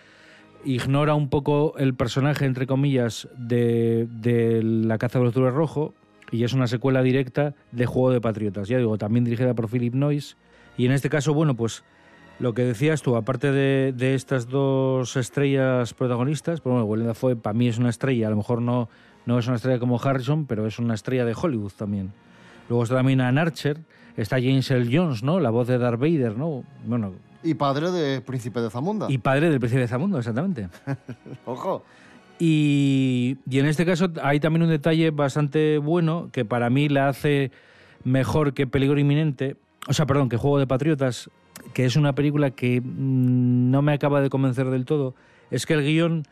[0.65, 5.93] ignora un poco el personaje, entre comillas, de, de La caza del octubre rojo
[6.31, 8.69] y es una secuela directa de Juego de Patriotas.
[8.69, 10.37] Ya digo, también dirigida por Philip Noyce.
[10.77, 11.85] Y en este caso, bueno, pues
[12.41, 17.37] lo que decías tú, aparte de, de estas dos estrellas protagonistas, pues bueno, Willem Dafoe
[17.37, 18.89] para mí es una estrella, a lo mejor no,
[19.27, 22.13] no es una estrella como Harrison, pero es una estrella de Hollywood también.
[22.69, 23.79] Luego está también Ann Archer,
[24.17, 24.89] está James L.
[24.97, 25.39] Jones, ¿no?
[25.39, 26.65] La voz de Darth Vader, ¿no?
[26.87, 29.07] Bueno, Y padre de Príncipe de Zamunda.
[29.11, 30.69] y padre del príncipe de Zamundo, exactamente.
[31.47, 31.85] Ojo.
[32.39, 37.09] Y, y en este caso hay también un detalle bastante bueno que para mí la
[37.09, 37.53] hace
[38.03, 41.31] mejor que Peligro Inminente, o sea, perdón, que Juego de Patriotas,
[41.73, 45.15] que es una película que mm, no me acaba de convencer del todo.
[45.51, 46.25] Es que el guion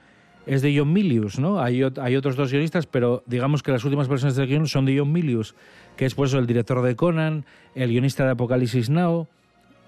[0.47, 1.61] es de John Milius, ¿no?
[1.61, 4.99] Hay, hay otros dos guionistas, pero digamos que las últimas versiones del guion son de
[4.99, 5.55] John Milius,
[5.97, 9.29] que es pues el director de Conan, el guionista de Apocalipsis Now,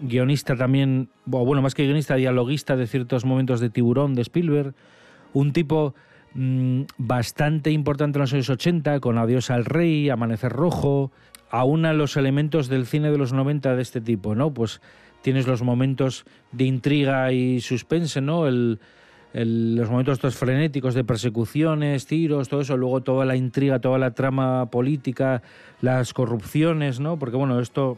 [0.00, 4.74] guionista también, o bueno, más que guionista, dialoguista de ciertos momentos de Tiburón de Spielberg,
[5.32, 5.94] un tipo
[6.34, 11.10] mm, bastante importante en los años 80, con Adiós al Rey, Amanecer Rojo,
[11.50, 14.52] aúna los elementos del cine de los 90 de este tipo, ¿no?
[14.52, 14.80] Pues
[15.24, 18.46] tienes los momentos de intriga y suspense, ¿no?
[18.46, 18.78] El,
[19.32, 23.96] el- los momentos estos frenéticos de persecuciones, tiros, todo eso, luego toda la intriga, toda
[23.98, 25.40] la trama política,
[25.80, 27.18] las corrupciones, ¿no?
[27.18, 27.96] Porque bueno, esto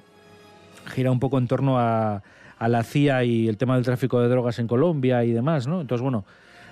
[0.95, 2.23] gira un poco en torno a,
[2.61, 5.81] a la CIA y el tema del tráfico de drogas en Colombia y demás, ¿no?
[5.81, 6.25] Entonces, bueno,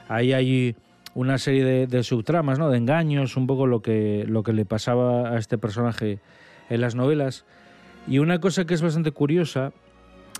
[0.08, 0.76] ahí hay
[1.14, 2.70] una serie de, de subtramas, ¿no?
[2.70, 6.20] De engaños, un poco lo que, lo que le pasaba a este personaje
[6.70, 7.44] en las novelas.
[8.06, 9.72] Y una cosa que es bastante curiosa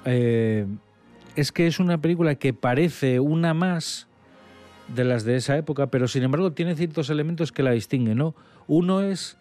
[0.05, 0.67] eh,
[1.37, 4.09] es que es una película que parece una más
[4.89, 8.35] de las de esa época, pero sin embargo tiene ciertos elementos que la distinguen, ¿no?
[8.67, 9.39] Uno es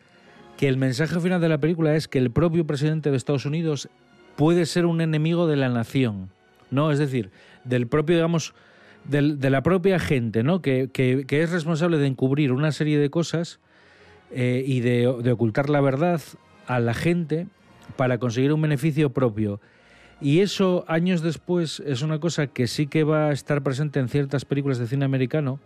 [0.57, 3.89] que el mensaje final de la película es que el propio presidente de Estados Unidos
[4.35, 6.29] puede ser un enemigo de la nación,
[6.71, 6.91] ¿no?
[6.91, 7.31] Es decir,
[7.63, 8.53] del propio, digamos,
[9.05, 10.61] de la propia gente, ¿no?
[10.61, 10.89] Que,
[11.27, 13.59] es responsable de encubrir una serie de cosas
[14.31, 16.21] eh, y de ocultar la verdad
[16.67, 17.47] a la gente
[17.97, 19.59] para conseguir un beneficio propio.
[20.23, 24.07] Y eso, años después, es una cosa que sí que va a estar presente en
[24.07, 25.59] ciertas películas de cine americano,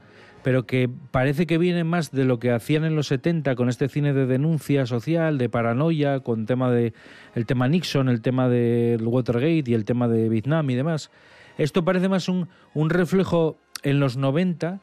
[0.43, 3.87] pero que parece que viene más de lo que hacían en los 70 con este
[3.87, 6.93] cine de denuncia social, de paranoia, con tema de
[7.35, 11.11] el tema Nixon, el tema del Watergate y el tema de Vietnam y demás.
[11.59, 12.49] Esto parece más un,
[12.89, 14.79] reflejo en los 90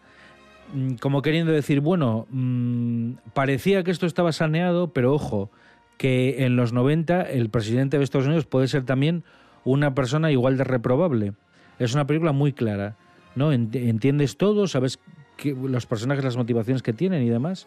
[0.73, 5.51] mm, como queriendo decir, bueno, mm, parecía que esto estaba saneado, pero ojo,
[5.99, 9.25] que en los 90 el presidente de Estados Unidos puede ser también
[9.65, 11.33] una persona igual de reprobable.
[11.79, 12.97] Es una película muy clara,
[13.35, 13.53] ¿no?
[13.53, 14.99] Ent- Entiendes todo, sabes
[15.37, 17.67] que los personajes, las motivaciones que tienen y demás.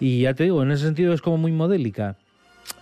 [0.00, 2.16] Y ya te digo, en ese sentido es como muy modélica.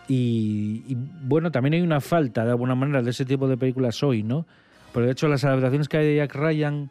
[0.09, 4.03] Y, y, bueno, también hay una falta de alguna manera de ese tipo de películas
[4.03, 4.47] hoy, ¿no?
[4.93, 6.91] Pero de hecho las adaptaciones que hay de Jack Ryan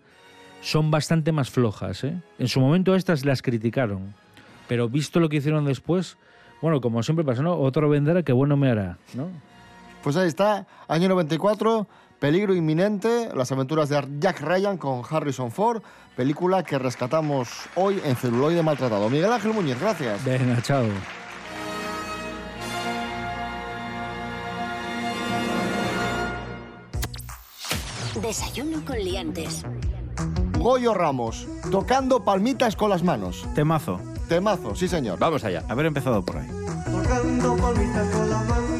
[0.62, 2.16] son bastante más flojas, ¿eh?
[2.40, 4.14] En su momento estas las criticaron,
[4.68, 6.18] pero visto lo que hicieron después,
[6.62, 7.56] bueno, como siempre pasa, ¿no?
[7.58, 9.30] Otro vendrá que bueno me hará, ¿no?
[10.04, 11.88] Pues ahí está, año 94,
[12.20, 15.82] Peligro Inminente, las aventuras de Jack Ryan con Harrison Ford,
[16.18, 19.10] película que rescatamos hoy en celuloide maltratado.
[19.10, 20.24] Miguel Ángel Muñiz, gracias.
[20.26, 20.84] Venga, chao.
[28.22, 29.64] Desayuno con liantes.
[30.60, 33.46] Goyo Ramos, tocando palmitas con las manos.
[33.56, 34.00] Temazo.
[34.28, 35.20] Temazo, sí señor.
[35.20, 35.64] Vamos allá.
[35.70, 36.48] Haber empezado por ahí.
[36.86, 38.73] Tocando palmitas con la mano,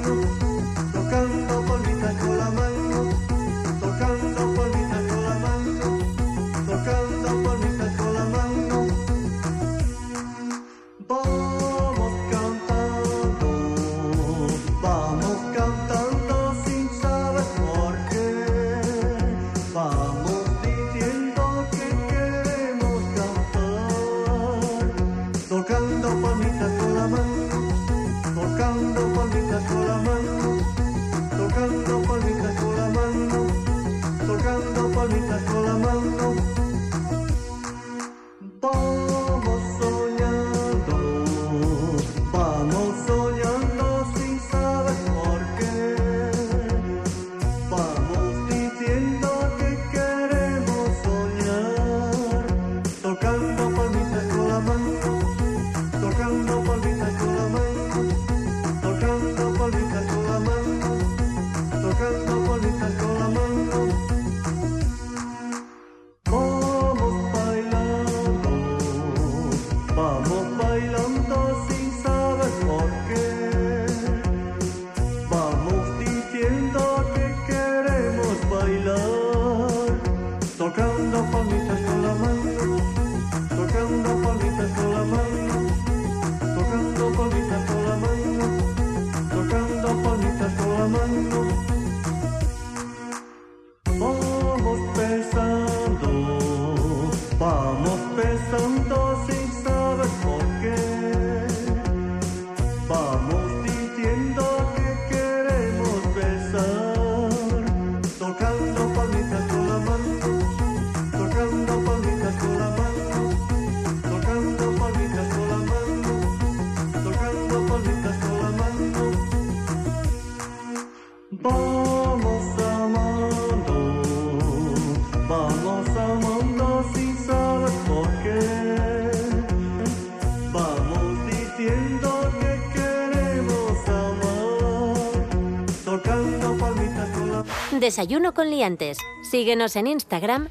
[137.84, 138.98] Desayuno con liantes.
[139.30, 140.48] Síguenos en Instagram,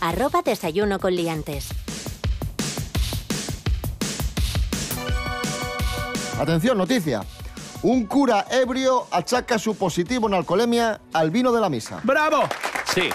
[0.00, 1.66] arroba desayuno con liantes.
[6.38, 7.24] Atención, noticia.
[7.82, 11.98] Un cura ebrio achaca su positivo en alcoholemia al vino de la misa.
[12.04, 12.44] ¡Bravo!
[12.94, 13.10] Sí.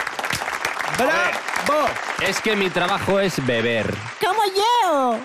[0.97, 1.87] ¡Bravo!
[2.27, 3.85] Es que mi trabajo es beber.
[4.19, 4.70] ¡Como yo!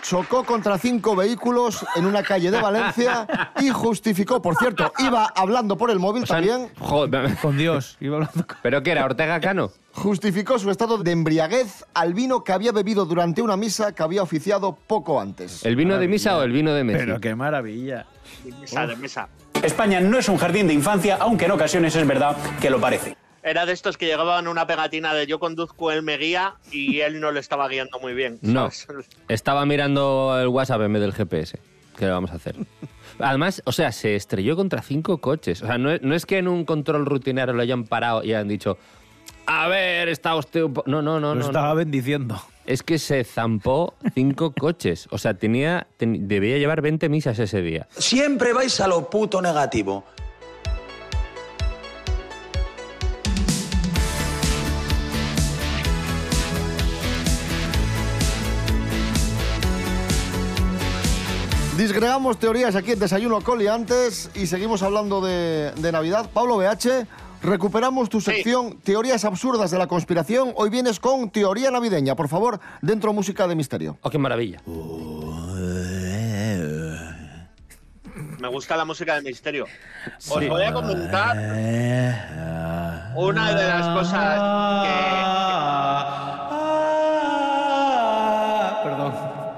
[0.02, 3.26] Chocó contra cinco vehículos en una calle de Valencia
[3.60, 7.96] y justificó, por cierto, iba hablando por el móvil también, Joder, Con Dios.
[8.00, 8.56] Iba hablando con...
[8.62, 9.04] ¿Pero qué era?
[9.04, 9.70] ¿Ortega Cano?
[9.92, 14.22] justificó su estado de embriaguez al vino que había bebido durante una misa que había
[14.22, 15.64] oficiado poco antes.
[15.64, 16.98] ¿El vino de misa o el vino de Messi?
[16.98, 18.06] Pero qué maravilla.
[18.44, 19.28] De mesa, de mesa.
[19.62, 23.16] España no es un jardín de infancia, aunque en ocasiones es verdad que lo parece.
[23.48, 27.20] Era de estos que llegaban una pegatina de yo conduzco, él me guía y él
[27.20, 28.38] no le estaba guiando muy bien.
[28.42, 28.68] No.
[29.28, 31.58] Estaba mirando el WhatsApp en vez del GPS.
[31.96, 32.56] ¿Qué le vamos a hacer?
[33.20, 35.62] Además, o sea, se estrelló contra cinco coches.
[35.62, 38.34] O sea, no es, no es que en un control rutinario lo hayan parado y
[38.34, 38.78] hayan dicho,
[39.46, 40.82] a ver, está usted un po-".
[40.86, 41.46] No, no, no, Lo no.
[41.46, 41.74] estaba no.
[41.76, 42.42] bendiciendo.
[42.66, 45.06] Es que se zampó cinco coches.
[45.12, 47.86] O sea, tenía, ten- debía llevar 20 misas ese día.
[47.96, 50.04] Siempre vais a lo puto negativo.
[61.86, 66.28] Disgregamos teorías aquí en Desayuno Coliantes y seguimos hablando de, de Navidad.
[66.34, 67.06] Pablo BH,
[67.44, 70.52] recuperamos tu sección Teorías absurdas de la conspiración.
[70.56, 72.16] Hoy vienes con teoría navideña.
[72.16, 73.98] Por favor, dentro música de misterio.
[74.02, 74.60] Oh, qué maravilla.
[78.40, 79.66] Me gusta la música de misterio.
[80.28, 81.36] Os voy a comentar
[83.14, 84.40] una de las cosas
[88.82, 89.14] Perdón.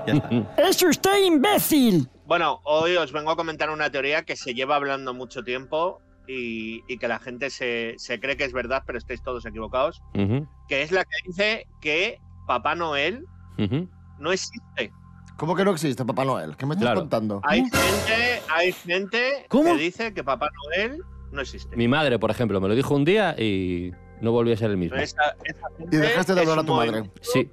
[0.06, 0.28] Ya está.
[0.68, 2.06] ¡Es usted imbécil!
[2.28, 6.82] Bueno, hoy os vengo a comentar una teoría que se lleva hablando mucho tiempo y,
[6.86, 10.46] y que la gente se, se cree que es verdad, pero estáis todos equivocados, Ujú,
[10.68, 13.24] que es la que dice que Papá Noel
[13.58, 13.88] ujú.
[14.18, 14.92] no existe.
[15.38, 16.54] ¿Cómo que no existe Papá Noel?
[16.58, 17.00] ¿Qué me estás Claro.
[17.00, 17.40] contando?
[17.44, 19.72] Hay gente, hay gente ¿Cómo?
[19.72, 21.00] que dice que Papá Noel
[21.32, 21.74] no existe.
[21.78, 24.76] Mi madre, por ejemplo, me lo dijo un día y no volvió a ser el
[24.76, 24.98] mismo.
[24.98, 27.10] Esa- esa Y dejaste de hablar a tu madre.
[27.22, 27.50] Sí.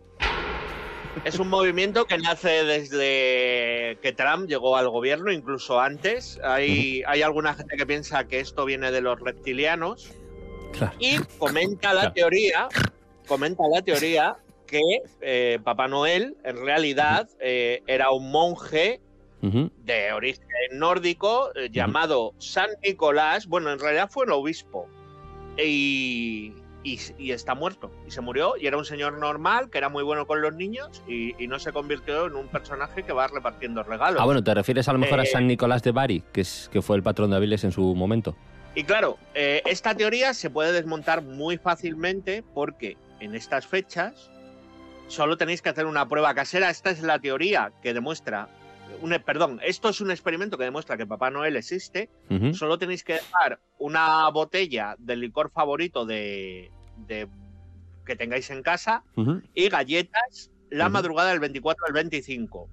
[1.23, 6.39] Es un movimiento que nace desde que Trump llegó al gobierno, incluso antes.
[6.43, 10.11] Hay, hay alguna gente que piensa que esto viene de los reptilianos
[10.73, 10.93] Claro.
[10.99, 12.13] y comenta la Claro.
[12.13, 12.67] teoría,
[13.27, 14.35] comenta la teoría
[14.67, 14.81] que
[15.21, 18.99] eh, Papá Noel en realidad eh, era un monje
[19.41, 23.45] de origen nórdico eh, llamado San Nicolás.
[23.45, 24.87] Bueno, en realidad fue el obispo.
[25.63, 26.51] Y,
[26.85, 27.91] y- y está muerto.
[28.07, 28.55] Y se murió.
[28.57, 31.03] Y era un señor normal, que era muy bueno con los niños.
[31.07, 34.21] Y, y no se convirtió en un personaje que va repartiendo regalos.
[34.21, 36.69] Ah, bueno, ¿te refieres a lo mejor a Eh, San Nicolás de Bari, que, es,
[36.71, 38.35] que fue el patrón de Aviles en su momento?
[38.75, 44.29] Y claro, eh, esta teoría se puede desmontar muy fácilmente porque en estas fechas
[45.07, 46.69] solo tenéis que hacer una prueba casera.
[46.69, 48.49] Esta es la teoría que demuestra.
[49.01, 52.09] un- perdón, esto es un experimento que demuestra que Papá Noel existe.
[52.53, 57.27] Solo tenéis que dejar una botella del licor favorito de, de-
[58.05, 59.03] que tengáis en casa
[59.53, 62.69] y galletas la madrugada del 24 al 25.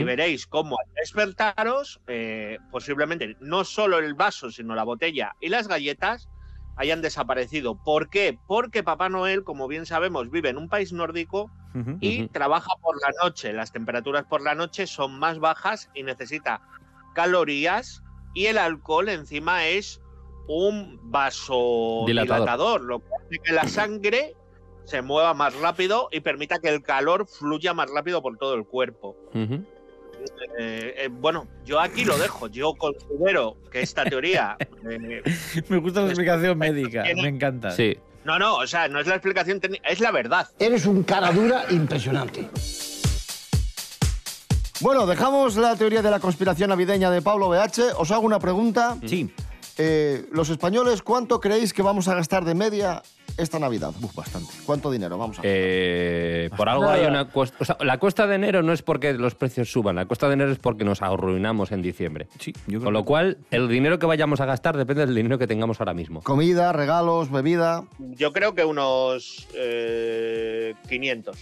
[0.00, 5.48] Y veréis cómo al despertaros, eh, posiblemente no solo el vaso, sino la botella y
[5.50, 6.28] las galletas
[6.76, 7.82] hayan desaparecido.
[7.82, 8.38] ¿Por qué?
[8.46, 11.50] Porque Papá Noel, como bien sabemos, vive en un país nórdico
[12.00, 13.52] y trabaja por la noche.
[13.52, 16.60] Las temperaturas por la noche son más bajas y necesita
[17.14, 18.02] calorías
[18.34, 20.00] y el alcohol encima es
[20.48, 22.80] un vasodilatador, Dilatador.
[22.82, 24.34] lo que hace que la sangre
[24.84, 28.64] se mueva más rápido y permita que el calor fluya más rápido por todo el
[28.64, 29.16] cuerpo.
[29.34, 32.46] Eh, eh, bueno, yo aquí lo dejo.
[32.48, 34.56] Yo considero que esta teoría...
[34.90, 35.22] eh,
[35.68, 37.02] Me gusta la explicación médica.
[37.02, 37.70] tiene- Me encanta.
[37.72, 37.96] Sí.
[38.24, 40.48] no, no, o sea, no es la explicación técnica, es la verdad.
[40.58, 42.48] Eres un cara dura impresionante.
[44.80, 47.94] Bueno, dejamos la teoría de la conspiración navideña de Pablo BH.
[47.96, 48.96] Os hago una pregunta.
[49.06, 49.32] Sí.
[49.78, 53.02] Eh, los españoles, ¿cuánto creéis que vamos a gastar de media
[53.36, 53.92] esta Navidad?
[54.00, 54.50] Uf, bastante.
[54.64, 57.56] ¿Cuánto dinero vamos a Eh, por algo hay una cuesta.
[57.60, 60.34] O sea, la cuesta de enero no es porque los precios suban, la cuesta de
[60.34, 62.26] enero es porque nos arruinamos en diciembre.
[62.38, 65.14] Sí, yo creo Con lo que- cual, el dinero que vayamos a gastar depende del
[65.14, 66.22] dinero que tengamos ahora mismo.
[66.22, 67.84] Comida, regalos, bebida.
[67.98, 71.36] Yo creo que unos eh, 500.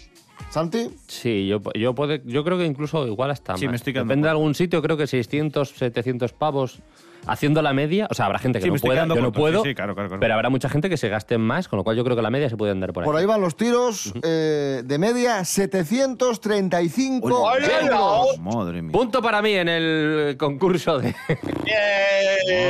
[0.50, 0.90] ¿Santi?
[1.08, 3.70] Sí, yo, yo, puede, yo creo que incluso igual hasta Sí, más.
[3.72, 6.80] me estoy quedando Depende de algún sitio, creo que 600, 700 pavos.
[7.26, 9.62] Haciendo la media, o sea, habrá gente que Sí, me no pueda, yo no puedo,
[9.62, 10.20] sí, sí, claro, claro, claro.
[10.20, 12.28] pero habrá mucha gente que se gaste más, con lo cual yo creo que la
[12.28, 13.06] media se puede andar por ahí.
[13.06, 18.38] Por ahí van los tiros eh, de media 735 euros.
[18.40, 18.92] Madre mía.
[18.92, 21.14] Punto para mí en el concurso de...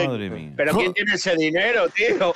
[0.06, 0.52] Madre mía.
[0.56, 2.32] Pero ¿quién tiene ese dinero, tío?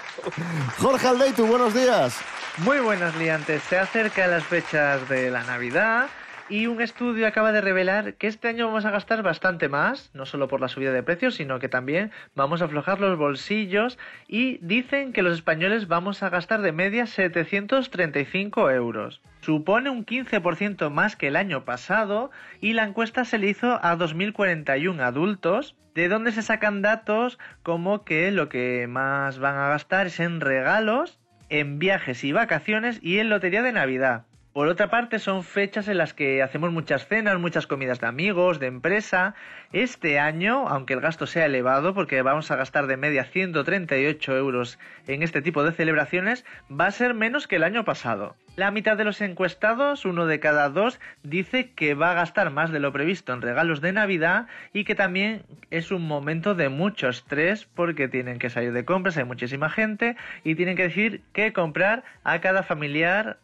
[0.79, 2.17] Jorge Aldeitu, buenos días.
[2.65, 6.09] Muy buenas liantes, se acercan las fechas de la Navidad
[6.49, 10.27] y un estudio acaba de revelar que este año vamos a gastar bastante más, no
[10.27, 13.97] solo por la subida de precios, sino que también vamos a aflojar los bolsillos
[14.27, 19.23] y dicen que los españoles vamos a gastar de media 735 euros.
[19.41, 23.97] Supone un 15% más que el año pasado y la encuesta se le hizo a
[23.97, 30.09] 2.041 adultos, de donde se sacan datos como que lo que más van a gastar
[30.09, 34.27] es en regalos, en viajes y vacaciones y en lotería de Navidad.
[34.53, 38.59] Por otra parte, son fechas en las que hacemos muchas cenas, muchas comidas de amigos,
[38.59, 39.35] de empresa.
[39.73, 44.79] Este año, aunque el gasto sea elevado, porque vamos a gastar de media 138 euros
[45.07, 48.35] en este tipo de celebraciones, va a ser menos que el año pasado.
[48.57, 52.73] La mitad de los encuestados, uno de cada dos, dice que va a gastar más
[52.73, 57.09] de lo previsto en regalos de Navidad y que también es un momento de mucho
[57.09, 61.53] estrés porque tienen que salir de compras, hay muchísima gente y tienen que decir qué
[61.53, 63.39] comprar a cada familiar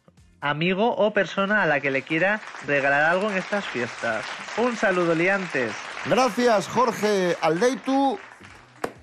[0.49, 4.23] amigo o persona a la que le quiera regalar algo en estas fiestas.
[4.57, 5.71] Un saludo, liantes.
[6.05, 8.19] Gracias, Jorge Aldeitu.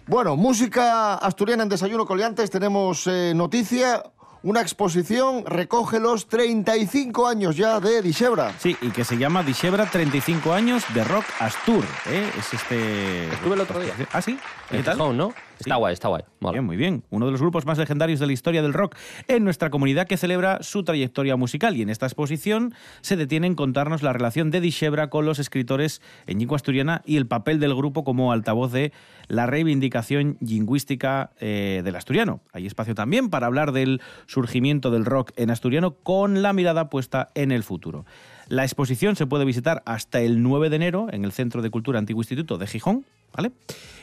[0.06, 2.50] Bueno, música asturiana en Desayuno Coliantes.
[2.50, 4.02] Tenemos eh, noticia.
[4.44, 8.52] Una exposición recoge los 35 años ya de Dixebra.
[8.58, 11.84] Sí, y que se llama Dixebra 35 años de Rock Astur.
[12.06, 12.28] ¿eh?
[12.36, 13.28] Es este...
[13.32, 13.94] Estuve el otro día.
[14.12, 14.36] ¿Ah, sí?
[14.68, 14.98] ¿Qué En tal?
[15.16, 15.32] ¿no?
[15.66, 16.22] Está guay, está guay.
[16.40, 16.52] Mola.
[16.52, 17.04] Bien, muy bien.
[17.10, 18.96] Uno de los grupos más legendarios de la historia del rock
[19.28, 21.76] en nuestra comunidad que celebra su trayectoria musical.
[21.76, 26.02] Y en esta exposición se detiene en contarnos la relación de Dixebra con los escritores
[26.26, 28.92] en lengua asturiana y el papel del grupo como altavoz de
[29.28, 32.40] la reivindicación lingüística eh, del asturiano.
[32.52, 37.28] Hay espacio también para hablar del surgimiento del rock en asturiano con la mirada puesta
[37.34, 38.04] en el futuro.
[38.48, 41.98] La exposición se puede visitar hasta el 9 de enero en el Centro de Cultura
[41.98, 43.52] Antiguo Instituto de Gijón, ¿vale?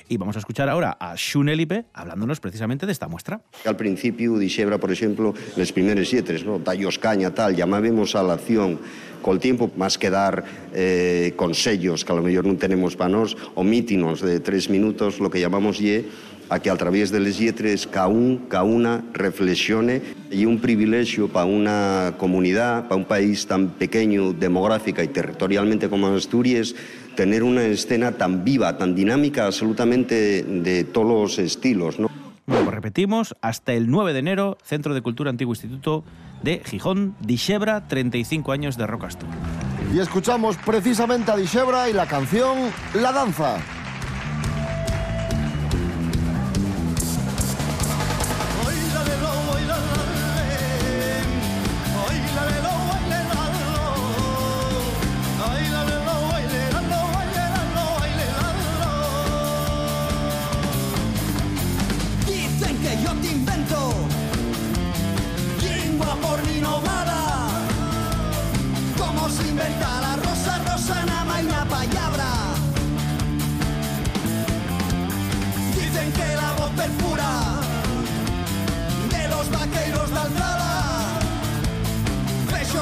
[0.10, 3.45] Y vamos a escuchar ahora a Xun Elipe hablándonos precisamente de esta muestra.
[3.64, 6.57] Al principio dixebra, por exemplo, les primeiras lletres, no?
[6.99, 8.80] caña, tal, llamábamos a la acción
[9.22, 10.43] col tiempo, más que dar
[10.74, 15.22] eh, consellos que a lo mellor non tenemos para nós, o mítinos de tres minutos,
[15.22, 16.10] lo que llamamos ye
[16.49, 20.01] a que a través de les lletres ca un, ca una reflexione
[20.32, 26.07] y un privilegio para una comunidad, para un país tan pequeño demográfica y territorialmente como
[26.07, 26.74] Asturias,
[27.20, 32.09] tener una escena tan viva, tan dinámica, absolutamente de todos los estilos, ¿no?
[32.45, 36.05] Bueno, repetimos, hasta el 9 de enero, Centro de Cultura Antiguo Instituto
[36.43, 39.28] de Gijón, Dixebra, 35 años de Rock Astur.
[39.93, 42.57] Y escuchamos precisamente a Dixebra y la canción
[42.93, 43.57] La Danza.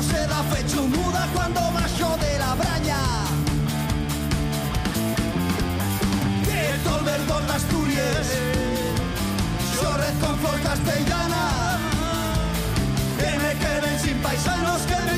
[0.02, 3.00] Se da fecho muda cuando macho de la braña.
[6.46, 6.78] Que
[7.48, 8.28] de Asturias
[9.82, 11.80] Llores con flor castellana
[13.18, 15.17] Que me queden sin paisanos que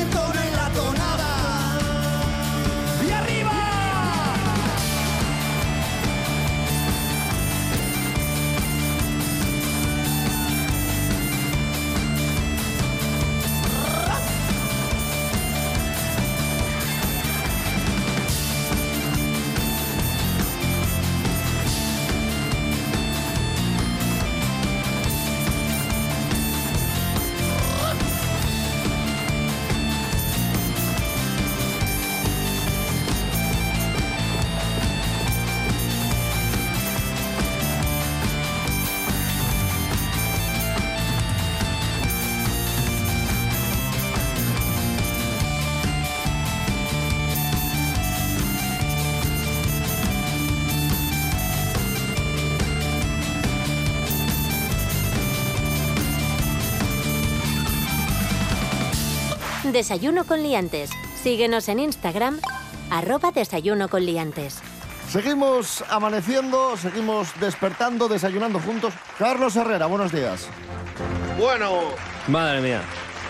[59.80, 60.90] Desayuno con liantes.
[61.24, 62.42] Síguenos en Instagram,
[62.92, 64.58] arroba desayuno con liantes.
[65.10, 68.94] Seguimos amaneciendo, seguimos despertando, desayunando juntos.
[69.18, 70.50] Carlos Herrera, buenos días.
[71.38, 71.80] Bueno,
[72.28, 72.82] Madre mía.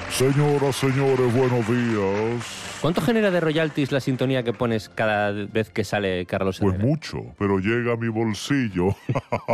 [0.10, 2.69] Señoras, señores, buenos días.
[2.82, 6.88] ¿Cuánto genera de royalties la sintonía que pones cada vez que sale Carlos Pues Herrera?
[6.90, 8.96] mucho, pero llega a mi bolsillo.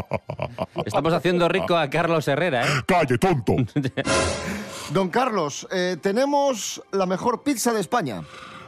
[0.86, 2.70] Estamos haciendo rico a Carlos Herrera, ¿eh?
[2.86, 3.56] ¡Calle, tonto!
[4.94, 8.22] Don Carlos, eh, tenemos la mejor pizza de España.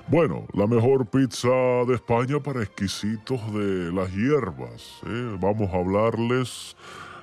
[0.08, 1.50] Bueno, la mejor pizza
[1.86, 5.02] de España para exquisitos de las hierbas.
[5.06, 5.38] ¿eh?
[5.40, 6.76] Vamos a hablarles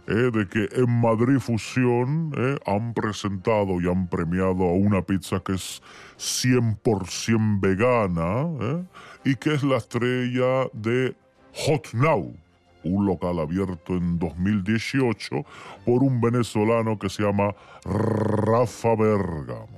[0.07, 5.41] eh, de que en Madrid Fusión eh, han presentado y han premiado a una pizza
[5.41, 5.83] que es
[6.19, 8.85] 100% vegana ¿eh?
[9.25, 11.17] y que es la estrella de
[11.55, 12.35] Hot Now,
[12.83, 15.45] un local abierto en 2018
[15.87, 19.69] por un venezolano que se llama Rafa Bergamo.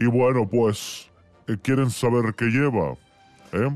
[0.00, 1.10] Y bueno, pues,
[1.62, 2.94] ¿quieren saber qué lleva?
[3.52, 3.68] ¿Eh?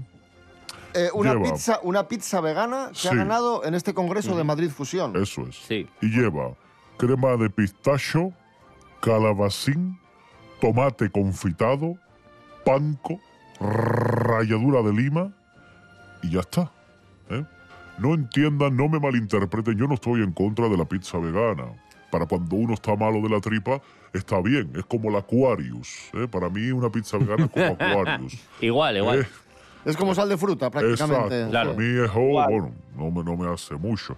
[0.95, 1.51] Eh, una, Lleva.
[1.53, 5.16] pizza, una pizza vegana que ha ganado en este Congreso de Madrid Fusión.
[5.16, 5.57] Eso es.
[5.57, 5.88] Sí.
[6.01, 6.55] Y lleva
[6.97, 8.32] crema de pistacho,
[9.01, 9.99] calabacín,
[10.61, 11.97] tomate confitado,
[12.64, 13.20] panco,
[13.61, 15.32] ralladura de lima
[16.22, 16.70] y ya está.
[17.30, 17.45] ¿eh?
[17.99, 21.64] No entiendan, no me malinterpreten, yo no estoy en contra de la pizza vegana.
[22.11, 23.80] Para cuando uno está malo de la tripa,
[24.12, 26.11] está bien, es como la Aquarius.
[26.12, 26.28] ¿eh?
[26.30, 28.38] Para mí una pizza vegana es como Aquarius.
[28.61, 29.20] Igual, igual.
[29.20, 29.26] Eh,
[29.85, 31.43] Es como sal de fruta, prácticamente.
[31.47, 31.53] Exacto.
[31.53, 34.16] Para mí es, oh, bueno, no me, no me hace mucho.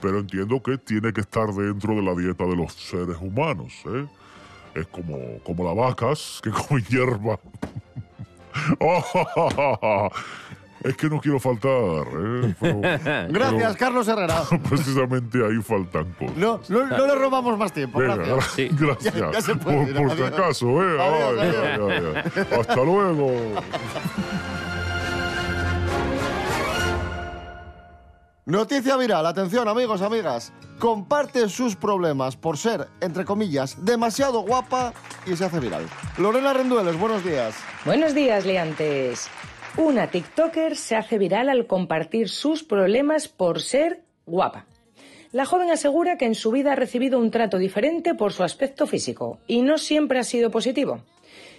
[0.00, 3.72] Pero entiendo que tiene que estar dentro de la dieta de los seres humanos.
[3.86, 4.06] ¿eh?
[4.74, 7.38] Es como, como las vacas que comen hierba.
[10.84, 12.06] es que no quiero faltar.
[12.12, 12.54] ¿eh?
[12.60, 12.80] Pero-
[13.30, 14.42] Gracias, pero Carlos Herrera.
[14.68, 16.36] precisamente ahí faltan cosas.
[16.36, 17.98] No, no, no le robamos más tiempo.
[18.00, 18.72] Venga, gracias.
[18.72, 19.14] gra- gracias.
[19.14, 21.00] Ya- ya se puede por ir, por si acaso, ¿eh?
[21.00, 21.90] Adiós, Ay, adiós.
[21.90, 22.58] ay, ay, ay.
[22.60, 23.30] Hasta luego.
[28.46, 30.52] Noticia viral, atención amigos, amigas.
[30.78, 34.92] Comparte sus problemas por ser, entre comillas, demasiado guapa
[35.24, 35.86] y se hace viral.
[36.18, 37.54] Lorena Rendueles, buenos días.
[37.86, 39.30] Buenos días, liantes.
[39.78, 44.66] Una TikToker se hace viral al compartir sus problemas por ser guapa.
[45.32, 48.86] La joven asegura que en su vida ha recibido un trato diferente por su aspecto
[48.86, 51.00] físico y no siempre ha sido positivo.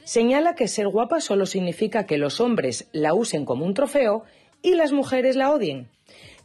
[0.04, 4.24] Señala que ser guapa solo significa que los hombres la usen como un trofeo
[4.62, 5.90] y las mujeres la odien.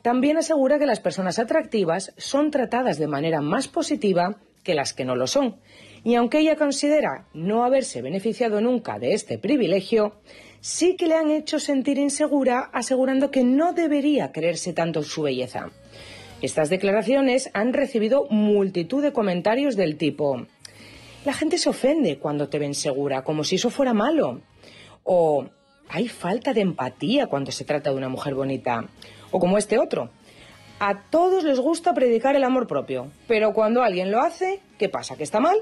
[0.02, 5.04] También asegura que las personas atractivas son tratadas de manera más positiva que las que
[5.04, 5.56] no lo son.
[6.04, 10.14] Y aunque ella considera no haberse beneficiado nunca de este privilegio,
[10.60, 15.70] sí que le han hecho sentir insegura asegurando que no debería creerse tanto su belleza.
[16.40, 20.46] Estas declaraciones han recibido multitud de comentarios del tipo
[21.24, 24.40] la gente se ofende cuando te ven segura, como si eso fuera malo.
[25.04, 25.44] O
[25.88, 28.86] hay falta de empatía cuando se trata de una mujer bonita.
[29.30, 30.10] O como este otro.
[30.78, 35.16] A todos les gusta predicar el amor propio, pero cuando alguien lo hace, ¿qué pasa?
[35.16, 35.56] ¿Que está mal?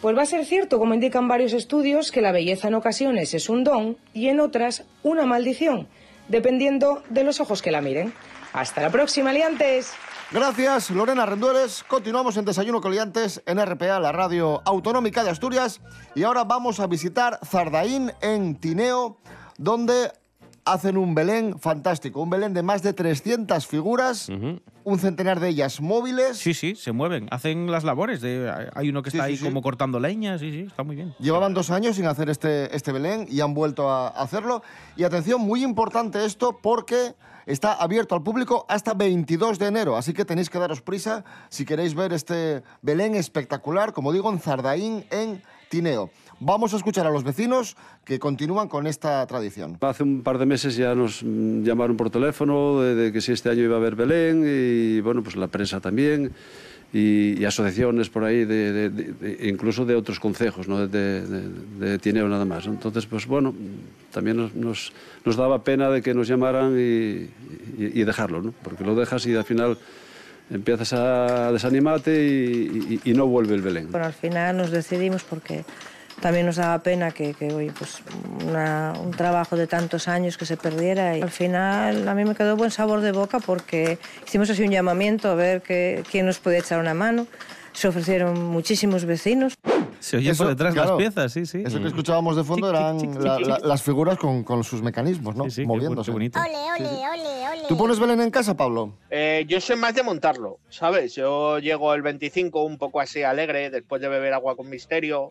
[0.00, 3.48] Pues va a ser cierto, como indican varios estudios, que la belleza en ocasiones es
[3.48, 5.88] un don y en otras una maldición,
[6.28, 8.12] dependiendo de los ojos que la miren.
[8.52, 9.92] Hasta la próxima, liantes.
[10.30, 11.82] Gracias, Lorena Rendueles.
[11.82, 15.80] Continuamos en Desayuno Coliantes en RPA, la radio autonómica de Asturias.
[16.14, 19.16] Y ahora vamos a visitar Zardaín en Tineo,
[19.56, 20.12] donde
[20.72, 22.20] hacen un Belén fantástico.
[22.22, 26.38] Un Belén de más de 300 figuras, un centenar de ellas móviles.
[26.38, 28.20] Sí, sí, se mueven, hacen las labores.
[28.20, 29.44] De, hay uno que está Sí, ahí sí.
[29.44, 31.14] como cortando leña, sí, sí, está muy bien.
[31.18, 34.62] Llevaban dos años sin hacer este, este Belén y han vuelto a hacerlo.
[34.96, 37.14] Y atención, muy importante esto porque
[37.46, 39.96] está abierto al público hasta 22 de enero.
[39.96, 44.38] Así que tenéis que daros prisa si queréis ver este Belén espectacular, como digo, en
[44.38, 46.10] Zardaín, en Tineo.
[46.40, 49.76] Vamos a escuchar a los vecinos que continúan con esta tradición.
[49.80, 53.32] Hace un par de meses ya nos mm, llamaron por teléfono de, de que si
[53.32, 56.30] este año iba a haber Belén y bueno, pues la prensa también
[56.92, 60.86] y, y asociaciones por ahí, de, de- de- de- incluso de otros concejos, no de,
[60.88, 62.66] de- de- de Tineo nada más.
[62.66, 63.52] Entonces, pues bueno,
[64.12, 64.92] también nos, nos,
[65.24, 66.82] nos daba pena de que nos llamaran y,
[67.82, 68.54] y- y dejarlo, ¿no?
[68.62, 69.76] porque lo dejas y al final
[70.50, 73.90] empiezas a desanimarte y, y- y no vuelve el Belén.
[73.90, 75.64] Bueno, al final nos decidimos porque
[76.20, 78.02] también nos daba pena que, que, oye, pues
[78.46, 82.34] una- un trabajo de tantos años que se perdiera y al final a mí me
[82.34, 86.38] quedó buen sabor de boca porque hicimos así un llamamiento a ver que, quién nos
[86.38, 87.26] podía echar una mano.
[87.72, 89.54] Se ofrecieron muchísimos vecinos.
[90.00, 91.62] Se oyen Eso, por detrás claro, las piezas, sí, sí.
[91.64, 95.44] Eso que escuchábamos de fondo eran la- la- las figuras con, con sus mecanismos, ¿no?
[95.64, 96.10] Moviéndose.
[96.10, 97.62] Ole, ole, ole, ole.
[97.68, 98.94] ¿Tú pones Belén en casa, Pablo?
[99.10, 101.14] Eh, yo soy más de montarlo, ¿sabes?
[101.14, 105.28] Yo llego el 25 un poco así alegre, después de beber agua con misterio,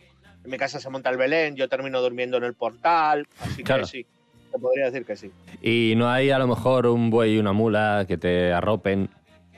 [0.48, 3.82] En mi casa se monta el Belén, yo termino durmiendo en el portal, así Claro.
[3.84, 4.06] que sí,
[4.50, 5.30] te podría decir que sí.
[5.62, 9.10] Y no hay a lo mejor un buey y una mula que te arropen.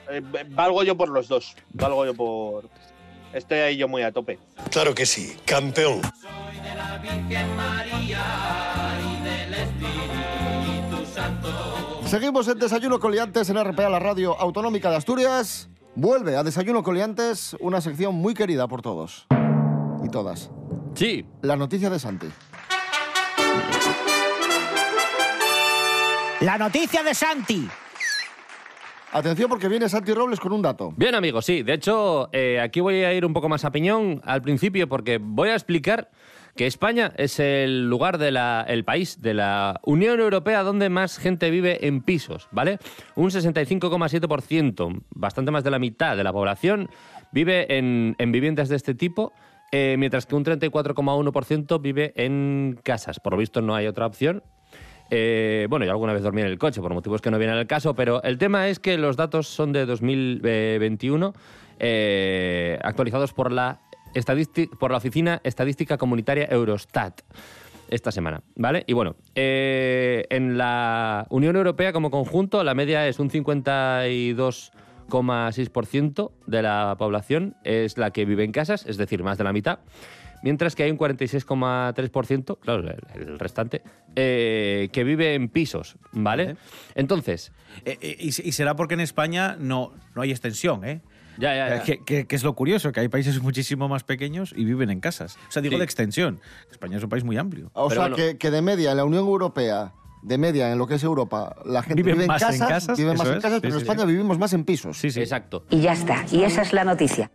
[0.10, 0.20] Eh,
[0.50, 2.68] valgo yo por los dos, valgo yo por...
[3.34, 4.40] Estoy ahí yo muy a tope.
[4.72, 6.02] Claro que sí, campeón.
[12.06, 15.70] Seguimos en Desayuno Coliantes en RPA, la radio autonómica de Asturias.
[15.96, 19.28] Vuelve a Desayuno Coliantes, una sección muy querida por todos
[20.04, 20.50] y todas.
[20.94, 21.26] Sí.
[21.42, 22.28] La noticia de Santi.
[26.42, 27.68] La noticia de Santi.
[29.12, 30.94] Atención porque viene Santi Robles con un dato.
[30.96, 31.64] Bien, amigos, sí.
[31.64, 35.18] De hecho, eh, aquí voy a ir un poco más a piñón al principio porque
[35.20, 36.12] voy a explicar
[36.56, 41.18] que España es el lugar de la, el país de la Unión Europea donde más
[41.18, 42.78] gente vive en pisos, ¿vale?
[43.16, 46.90] Un 65,7%, bastante más de la mitad de la población,
[47.32, 49.34] vive en, en viviendas de este tipo,
[49.72, 53.20] eh, mientras que un 34,1% vive en casas.
[53.20, 54.44] Por lo visto no hay otra opción.
[55.12, 57.68] Eh, bueno, yo alguna vez dormí en el coche por motivos que no vienen al
[57.68, 61.34] caso, pero el tema es que los datos son de 2021,
[61.80, 63.80] eh, actualizados por la,
[64.80, 67.22] por la Oficina Estadística Comunitaria Eurostat
[67.90, 68.84] esta semana, ¿vale?
[68.86, 73.32] Y bueno, eh, en la Unión Europea como conjunto la media es un
[75.10, 79.54] 52,6% de la población es la que vive en casas, es decir, más de la
[79.54, 79.80] mitad.
[80.42, 83.82] Mientras que hay un 46,3%, claro, el, el restante,
[84.16, 86.56] eh, que vive en pisos, ¿vale?
[86.96, 87.52] Entonces...
[87.86, 91.02] Eh, eh, y, y será porque en España no, no hay extensión, ¿eh?
[91.38, 91.84] Ya, ya, ya.
[91.84, 95.00] Que, que- que es lo curioso, que hay países muchísimo más pequeños y viven en
[95.00, 95.38] casas.
[95.48, 95.78] O sea, digo Sí.
[95.80, 96.40] de extensión.
[96.72, 97.70] España es un país muy amplio.
[97.74, 100.96] O sea, que, que de media en la Unión Europea, de media en lo que
[100.96, 103.54] es Europa, la gente Viven vive en más en casas, casas, vive más en casas,
[103.56, 104.08] sí, pero en sí, España sí.
[104.08, 104.98] vivimos más en pisos.
[104.98, 105.20] Sí, sí.
[105.22, 105.64] Exacto.
[105.70, 106.26] Y ya está.
[106.32, 107.32] Y esa es la noticia.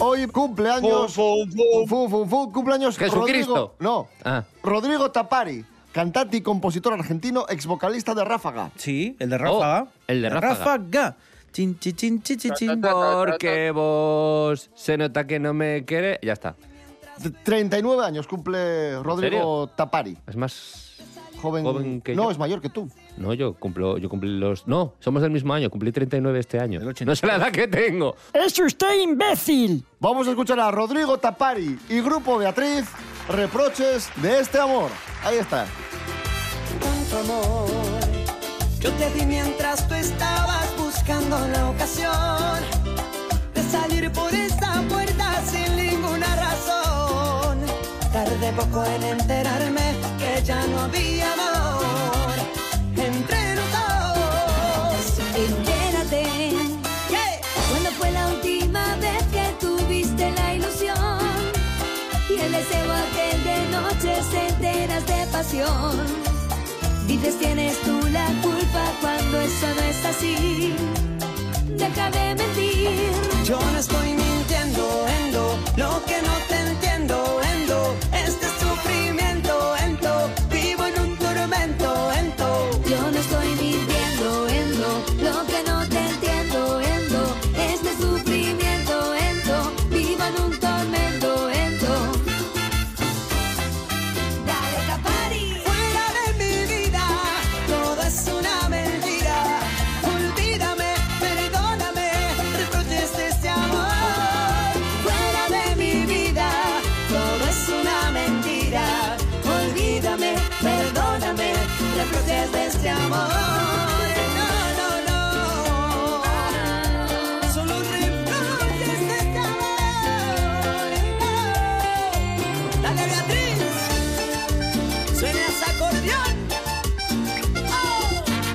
[0.00, 1.14] Hoy cumpleaños.
[1.14, 1.46] Fu,
[1.88, 3.54] fu, fu, cumpleaños Jesucristo.
[3.54, 4.08] Rodrigo- no.
[4.24, 4.44] Ah.
[4.62, 8.70] Rodrigo Tapari, cantante y compositor argentino, ex vocalista de Ráfaga.
[8.76, 9.82] Sí, el de Ráfaga.
[9.84, 10.54] Oh, el de Ráfaga.
[10.54, 11.16] Ráfaga.
[11.52, 12.80] Chin, chin, chin, chin, chin, chin.
[12.80, 16.18] Porque vos se nota que no me quiere.
[16.22, 16.56] Ya está.
[17.18, 20.16] De 39 años cumple Rodrigo Tapari.
[20.26, 20.90] Es más
[21.40, 22.30] Joven, joven que no, yo.
[22.30, 22.88] es mayor que tú.
[23.18, 24.66] No, yo cumplo, yo cumplí los.
[24.66, 26.80] No, somos del mismo año, cumplí 39 este año.
[26.80, 28.16] No sé la edad que tengo.
[28.32, 29.84] ¡Es usted imbécil!
[30.00, 32.86] Vamos a escuchar a Rodrigo Tapari y Grupo Beatriz,
[33.28, 34.90] reproches de este amor.
[35.22, 35.66] Ahí está.
[36.80, 37.68] tanto amor.
[38.80, 42.60] Yo te di mientras tú estabas buscando la ocasión
[43.54, 44.73] de salir por esta
[48.14, 52.36] Tardé poco en enterarme que ya no había amor
[52.96, 55.18] entre los dos.
[55.34, 56.22] Entérate.
[57.70, 60.96] ¿Cuándo fue la última vez que tuviste la ilusión?
[62.30, 65.96] Y el deseo aquel de noches enteras de pasión.
[67.08, 70.76] Dices tienes tú la culpa cuando eso no es así.
[71.76, 73.10] Deja de mentir.
[73.44, 74.03] Yo no estoy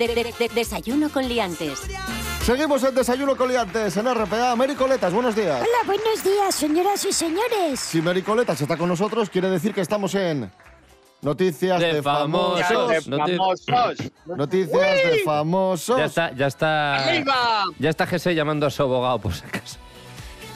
[0.10, 1.82] De- de- de- desayuno con liantes.
[2.42, 4.56] Seguimos en Desayuno Coliantes en RPA.
[4.56, 5.60] Mary Coletas, buenos días.
[5.62, 7.80] Hola, buenos días, señoras y señores.
[7.80, 10.52] Si Mary Coletas está con nosotros, quiere decir que estamos en
[11.22, 12.62] Noticias de, De famosos.
[12.66, 13.06] famosos.
[13.06, 14.12] De famosos.
[14.26, 14.72] Noticias
[15.12, 15.98] de famosos.
[16.00, 16.96] Ya está, ya está.
[17.08, 17.64] ¡Arriba!
[17.78, 19.78] Ya está Jesse llamando a su abogado por si acaso.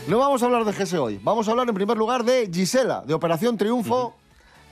[0.07, 1.19] No vamos a hablar de GS hoy.
[1.21, 4.15] Vamos a hablar en primer lugar de Gisela, de Operación Triunfo,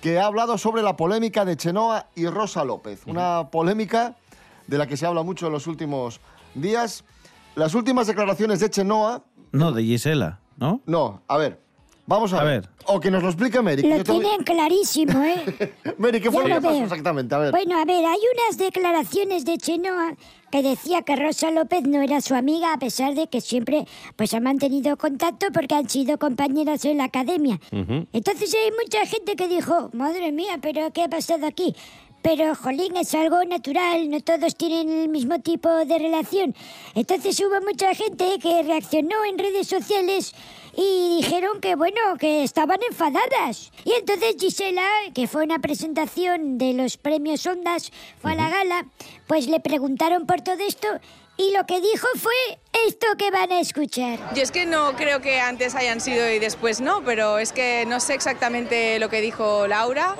[0.01, 3.01] que ha hablado sobre la polémica de Chenoa y Rosa López.
[3.05, 4.15] Una polémica
[4.71, 6.21] de la que se habla mucho en los últimos
[6.55, 7.03] días.
[7.55, 9.21] Las últimas declaraciones de Chenoa.
[9.51, 10.79] No, de Gisela, ¿no?
[10.85, 11.59] No, a ver.
[12.07, 12.61] Vamos a, A ver.
[12.61, 12.69] ver.
[12.85, 13.83] O que nos lo explique Mary.
[13.83, 15.73] Lo te tienen clarísimo, ¿eh?
[15.97, 16.83] Mary, ¿qué fue Ya lo que pasó veo.
[16.85, 17.35] exactamente?
[17.35, 17.51] A ver.
[17.51, 20.15] Bueno, a ver, hay unas declaraciones de Chenoa
[20.51, 24.33] que decía que Rosa López no era su amiga a pesar de que siempre pues
[24.33, 27.59] ha mantenido contacto porque han sido compañeras en la academia.
[27.71, 31.75] Entonces hay mucha gente que dijo, madre mía, pero ¿qué ha pasado aquí?
[32.21, 36.55] Pero, jolín, es algo natural, no todos tienen el mismo tipo de relación.
[36.93, 40.33] Entonces hubo mucha gente que reaccionó en redes sociales
[40.75, 43.71] y dijeron que, bueno, que estaban enfadadas.
[43.85, 47.91] Y entonces Gisela, que fue una presentación de los premios Ondas,
[48.21, 48.85] fue a la gala,
[49.27, 50.87] pues le preguntaron por todo esto
[51.41, 54.19] y lo que dijo fue esto que van a escuchar.
[54.35, 57.85] Yo es que no creo que antes hayan sido y después no, pero es que
[57.87, 60.15] no sé exactamente lo que dijo Laura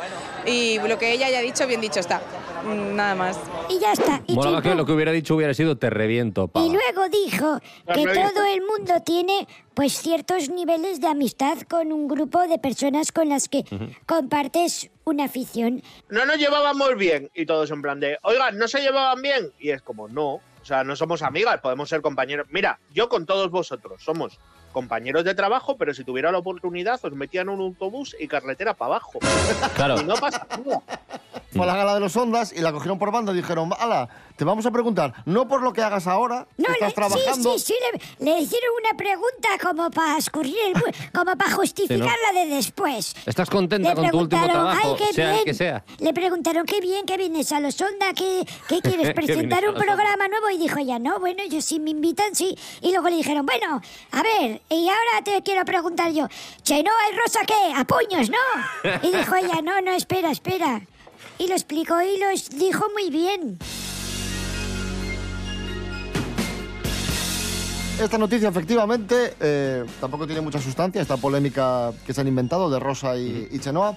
[0.48, 2.22] y lo que ella haya dicho, bien dicho está.
[2.66, 3.40] Mm, Nada más.
[3.70, 4.22] Y ya está.
[4.26, 6.66] Y Molaba que lo que hubiera dicho hubiera sido te reviento, pava.
[6.66, 7.60] Y luego dijo
[7.94, 13.12] que todo el mundo tiene pues ciertos niveles de amistad con un grupo de personas
[13.12, 13.64] con las que
[14.08, 15.84] compartes una afición.
[16.10, 19.52] No nos llevábamos bien y todos en plan de, oigan, ¿no se llevaban bien?
[19.60, 22.48] Y es como, no, o sea, no somos amigas, podemos ser compañeros.
[22.50, 24.40] Mira, yo con todos vosotros somos
[24.72, 28.74] compañeros de trabajo, pero si tuviera la oportunidad os metían en un autobús y carretera
[28.74, 29.20] para abajo.
[29.76, 30.00] Claro.
[30.00, 30.82] Y no pasa nada.
[31.52, 34.08] Fue a la gala de los Ondas y la cogieron por banda y dijeron, ala,
[34.42, 37.54] te vamos a preguntar, no por lo que hagas ahora, que No, estás le, trabajando.
[37.54, 37.76] sí, sí, sí,
[38.18, 40.18] le, le hicieron una pregunta como para
[41.14, 43.16] como para justificar la de después.
[43.28, 45.46] ¿Estás contenta Le con tu último trabajo, "Ay, sea el bien".
[45.46, 45.84] que sea?
[46.00, 49.76] Le preguntaron, qué bien que vienes a los Ondas, ¿qué, qué quieres Que presentar un
[49.76, 50.50] programa nuevo?
[50.50, 52.58] Y dijo ella, no, bueno, yo sí me invitan, sí.
[52.82, 53.80] Y luego le dijeron, bueno,
[54.12, 56.28] a ver, y ahora te quiero preguntar yo,
[56.64, 57.74] Chenoa y Rosa, ¿qué?
[57.76, 58.90] ¿A puños, no?
[59.08, 60.82] Y dijo ella, no, no, espera, espera.
[61.38, 62.26] Y lo explicó y lo
[62.58, 63.60] dijo muy bien.
[68.02, 72.80] Esta noticia, efectivamente, eh, tampoco tiene mucha sustancia, esta polémica que se han inventado de
[72.80, 73.96] Rosa y, y Chenoa,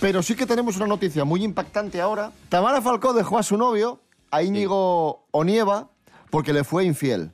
[0.00, 2.30] pero sí que tenemos una noticia muy impactante ahora.
[2.48, 5.90] Tamara Falcó dejó a su novio, a Íñigo Onieva,
[6.30, 7.32] porque le fue infiel.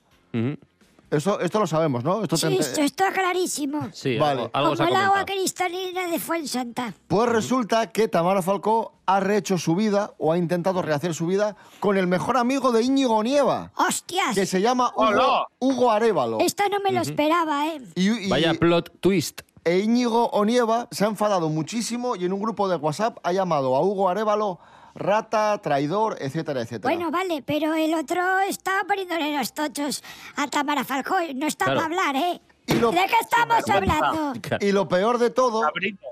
[1.11, 2.23] Esto lo sabemos, ¿no?
[2.23, 3.89] Esto te- Sí, esto está clarísimo.
[3.93, 4.43] Sí, Vale.
[4.43, 6.95] algo, algo se ha Como el agua cristalina de Fuensanta.
[7.07, 11.57] Pues resulta que Tamara Falcó ha rehecho su vida o ha intentado rehacer su vida
[11.81, 14.35] con el mejor amigo de Íñigo Onieva, ¡Hostias!
[14.35, 15.47] que se llama Hugo, ¡Hola!
[15.61, 16.39] Hugo Arevalo.
[16.41, 17.81] Esto no me lo esperaba, ¿eh?
[17.95, 19.43] Y- y- Vaya plot twist.
[19.65, 23.75] E Íñigo Onieva se ha enfadado muchísimo y en un grupo de WhatsApp ha llamado
[23.75, 24.61] a Hugo Arevalo
[24.97, 26.93] rata, traidor, etcétera, etcétera.
[26.95, 30.03] Bueno, vale, pero el otro estaba poniéndole los tochos
[30.37, 31.17] a Tamara Falcó.
[31.35, 31.81] No está Claro.
[31.81, 32.41] para hablar, ¿eh?
[32.81, 34.33] lo- ¿De qué estamos hablando?
[34.61, 35.63] Y lo peor de todo,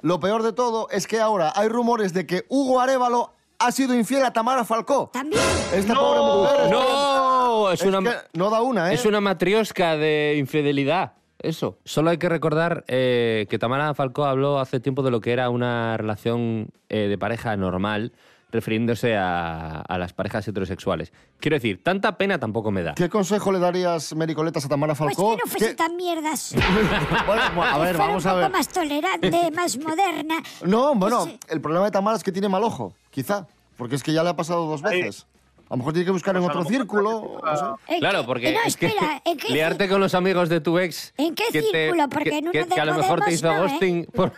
[0.02, 3.94] lo peor de todo es que ahora hay rumores de que Hugo Arevalo ha sido
[3.94, 5.10] infiel a Tamara Falcó.
[5.12, 5.42] También.
[5.72, 6.70] Esta pobre mujer.
[6.70, 7.70] ¡No!
[7.72, 8.94] Es, una, que no da una, ¿eh?
[8.94, 11.14] es una matriosca de infidelidad.
[11.38, 11.78] Eso.
[11.84, 15.50] Solo hay que recordar eh, que Tamara Falcó habló hace tiempo de lo que era
[15.50, 18.12] una relación eh, de pareja normal,
[18.54, 21.12] refiriéndose a, a las parejas heterosexuales.
[21.40, 22.94] Quiero decir, tanta pena tampoco me da.
[22.94, 25.36] ¿Qué consejo le darías, Mericoletas, a Tamara Pues Falcó?
[25.36, 26.54] que no fuese ¿Qué- tan mierdas.
[27.26, 28.50] Bueno, a ver, vamos a un poco ver.
[28.52, 30.36] más tolerante, más moderna.
[30.64, 33.46] No, bueno, el problema de Tamara es que tiene mal ojo, quizá.
[33.76, 35.26] Porque es que ya le ha pasado dos veces.
[35.68, 37.40] A lo mejor tiene que buscar en otro círculo.
[37.44, 37.94] no sé.
[37.94, 40.78] ¿En Claro, porque no, es que espera, ¿en qué liarte con los amigos de tu
[40.78, 41.12] ex...
[41.16, 42.08] ¿En qué que te- círculo?
[42.08, 43.60] Porque que, en uno que- de que a lo mejor te hizo no, ¿eh?
[43.68, 44.32] ghosting por,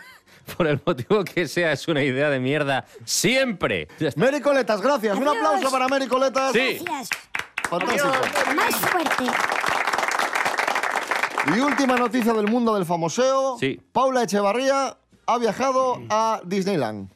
[0.55, 2.85] por el motivo que sea, es una idea de mierda.
[3.05, 3.87] ¡Siempre!
[3.99, 4.19] Ya está.
[4.19, 5.17] Mericoletas, gracias.
[5.17, 6.53] Un aplauso para Mericoletas.
[6.53, 6.79] Sí.
[6.83, 7.09] Gracias.
[7.69, 8.07] Fantástico.
[8.55, 9.23] Más fuerte.
[11.55, 13.57] Y última noticia del mundo del famoseo.
[13.59, 13.79] Sí.
[13.91, 17.09] Paula Echevarría ha viajado a Disneyland.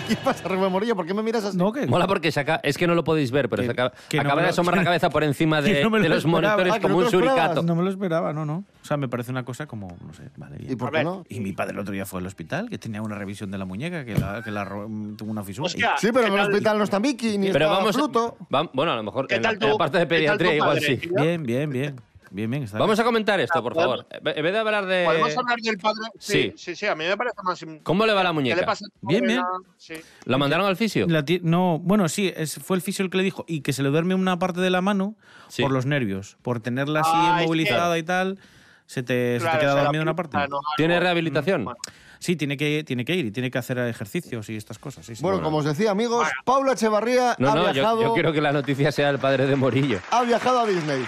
[0.08, 0.94] ¿Qué pasa, Rubén Morillo?
[0.96, 1.56] ¿Por qué me miras así?
[1.56, 1.86] No, que...
[1.86, 4.22] Mola porque se acaba- es que no lo podéis ver, pero se acaba, que no
[4.22, 6.14] acaba me de lo- asomar la cabeza por encima de, que no me de lo
[6.16, 6.56] los esperaba.
[6.56, 7.42] monitores Ah, que como no un te lo esperabas.
[7.50, 7.66] suricato.
[7.66, 8.64] No me lo esperaba, no, no.
[8.82, 10.58] O sea, me parece una cosa como, no sé, vale.
[10.58, 10.72] bien.
[10.72, 11.24] ¿Y por qué no?
[11.28, 13.64] Y mi padre el otro día fue al hospital, que tenía una revisión de la
[13.64, 15.66] muñeca, que, la, que la ro- tuvo una fisura.
[15.66, 16.50] Hostia, Sí, pero ¿qué en el tal?
[16.52, 18.36] hospital no está Mickey ni Pero está vamos, Pluto.
[18.50, 20.26] vam- bueno, a lo mejor ¿Qué en la, tal en la tu- parte de qué
[20.26, 20.96] tal tu pediatría igual sí.
[20.98, 21.12] tío?
[21.16, 21.96] Bien, bien, bien.
[22.30, 22.64] Bien, bien.
[22.64, 24.06] Está Vamos a comentar esto, por favor.
[24.10, 25.04] En vez de hablar de...
[25.04, 26.08] ¿Podemos hablar del padre?
[26.18, 26.52] Sí, Sí.
[26.56, 27.64] sí, sí, a mí me parece más...
[27.82, 28.60] ¿Cómo le va la ¿Qué muñeca?
[28.60, 28.84] le pasa?
[29.00, 29.40] Bien, bien.
[29.76, 29.94] Sí.
[30.24, 31.06] ¿La mandaron al fisio?
[31.08, 33.44] La no, bueno, sí, fue el fisio el que le dijo.
[33.48, 35.14] Y que se le duerme una parte de la mano
[35.48, 35.62] Sí.
[35.62, 36.36] por los nervios.
[36.42, 38.38] Por tenerla así Ah, es inmovilizada y tal,
[38.86, 40.36] se te, se te queda dormida una parte.
[40.48, 41.64] no, ¿Tiene rehabilitación?
[41.64, 41.78] Bueno.
[42.26, 45.06] Sí, tiene que, tiene que ir y tiene que hacer ejercicios y estas cosas.
[45.06, 45.22] Sí, sí.
[45.22, 48.40] Bueno, como os decía, amigos, Paula Echevarría No, ha, no, yo, viajado, yo quiero que
[48.40, 50.00] la noticia sea el padre de Morillo.
[50.10, 51.06] ha viajado a Disney.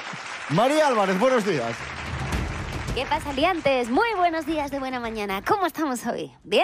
[0.50, 1.74] María Álvarez, buenos días.
[2.94, 3.90] ¿Qué pasa, liantes?
[3.90, 5.42] Muy buenos días de buena mañana.
[5.44, 6.30] ¿Cómo estamos hoy?
[6.44, 6.62] ¿Bien?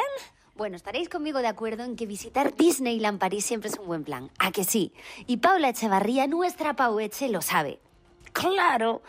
[0.55, 4.31] Bueno, estaréis conmigo de acuerdo en que visitar Disneyland París siempre es un buen plan.
[4.39, 4.93] ¿A que sí?
[5.27, 7.81] Y Paula Echevarría, nuestra Paueche, lo sabe.
[8.33, 9.03] ¡Claro!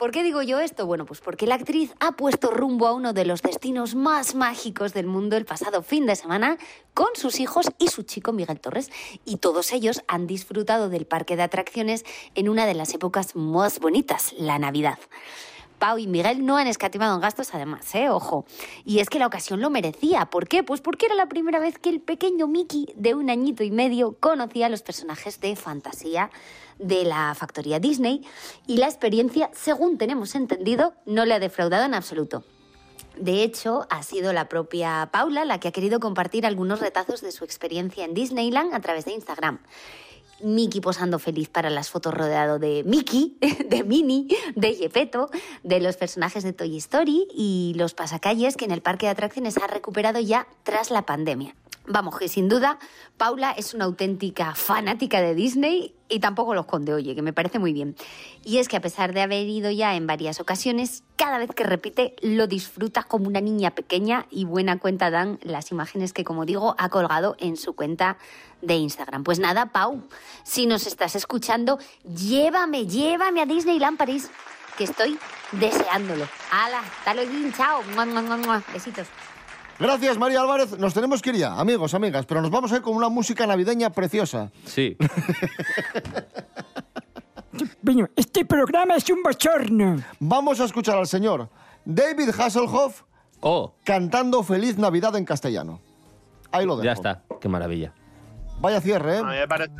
[0.00, 0.86] ¿Por qué digo yo esto?
[0.86, 4.94] Bueno, pues porque la actriz ha puesto rumbo a uno de los destinos más mágicos
[4.94, 6.56] del mundo el pasado fin de semana
[6.94, 8.90] con sus hijos y su chico Miguel Torres.
[9.26, 13.78] Y todos ellos han disfrutado del parque de atracciones en una de las épocas más
[13.78, 14.98] bonitas, la Navidad.
[15.80, 18.10] Pau y Miguel no han escatimado en gastos, además, ¿eh?
[18.10, 18.44] Ojo.
[18.84, 20.26] Y es que la ocasión lo merecía.
[20.26, 20.62] ¿Por qué?
[20.62, 24.16] Pues porque era la primera vez que el pequeño Mickey, de un añito y medio,
[24.20, 26.30] conocía a los personajes de fantasía
[26.78, 28.24] de la factoría Disney
[28.66, 32.44] y la experiencia, según tenemos entendido, no le ha defraudado en absoluto.
[33.16, 37.32] De hecho, ha sido la propia Paula la que ha querido compartir algunos retazos de
[37.32, 39.60] su experiencia en Disneyland a través de Instagram.
[40.42, 43.36] Mickey posando feliz para las fotos rodeado de Mickey,
[43.68, 45.30] de Minnie, de Gepetto,
[45.62, 49.56] de los personajes de Toy Story y los pasacalles que en el parque de atracciones
[49.58, 51.54] ha recuperado ya tras la pandemia.
[51.86, 52.78] Vamos, que sin duda
[53.16, 57.58] Paula es una auténtica fanática de Disney y tampoco lo esconde, oye, que me parece
[57.58, 57.96] muy bien.
[58.44, 61.64] Y es que a pesar de haber ido ya en varias ocasiones, cada vez que
[61.64, 66.44] repite lo disfruta como una niña pequeña y buena cuenta dan las imágenes que, como
[66.44, 68.18] digo, ha colgado en su cuenta
[68.60, 69.24] de Instagram.
[69.24, 70.02] Pues nada, Pau,
[70.42, 74.30] si nos estás escuchando, llévame, llévame a Disneyland París,
[74.76, 75.18] que estoy
[75.52, 76.26] deseándolo.
[76.50, 76.80] ¡Hala!
[76.80, 77.32] ¡Hasta luego!
[77.56, 77.82] ¡Chao!
[77.94, 78.62] ¡Mua, mua, mua!
[78.72, 79.06] Besitos.
[79.80, 80.78] Gracias, María Álvarez.
[80.78, 83.46] Nos tenemos que ir ya, amigos, amigas, pero nos vamos a ir con una música
[83.46, 84.50] navideña preciosa.
[84.66, 84.96] Sí.
[88.16, 89.96] Este programa es un bochorno.
[90.20, 91.48] Vamos a escuchar al señor
[91.84, 93.02] David Hasselhoff
[93.40, 95.80] Oh, cantando Feliz Navidad en castellano.
[96.52, 96.84] Ahí lo dejo.
[96.84, 97.22] ya está.
[97.40, 97.92] Qué maravilla.
[98.60, 99.24] Vaya cierre, A ¿eh?
[99.24, 99.72] mí me parece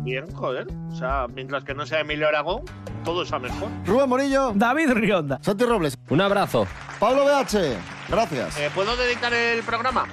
[0.00, 0.66] bien, joder.
[0.90, 2.62] O sea, mientras que no sea Emilio Aragón,
[3.04, 3.68] todo está mejor.
[3.86, 4.52] Rubén Morillo.
[4.54, 5.38] David Rionda.
[5.42, 5.98] Santi Robles.
[6.10, 6.66] Un abrazo.
[6.98, 7.76] Pablo BH.
[8.08, 8.58] Gracias.
[8.58, 10.06] Eh, ¿Puedo dedicar el programa?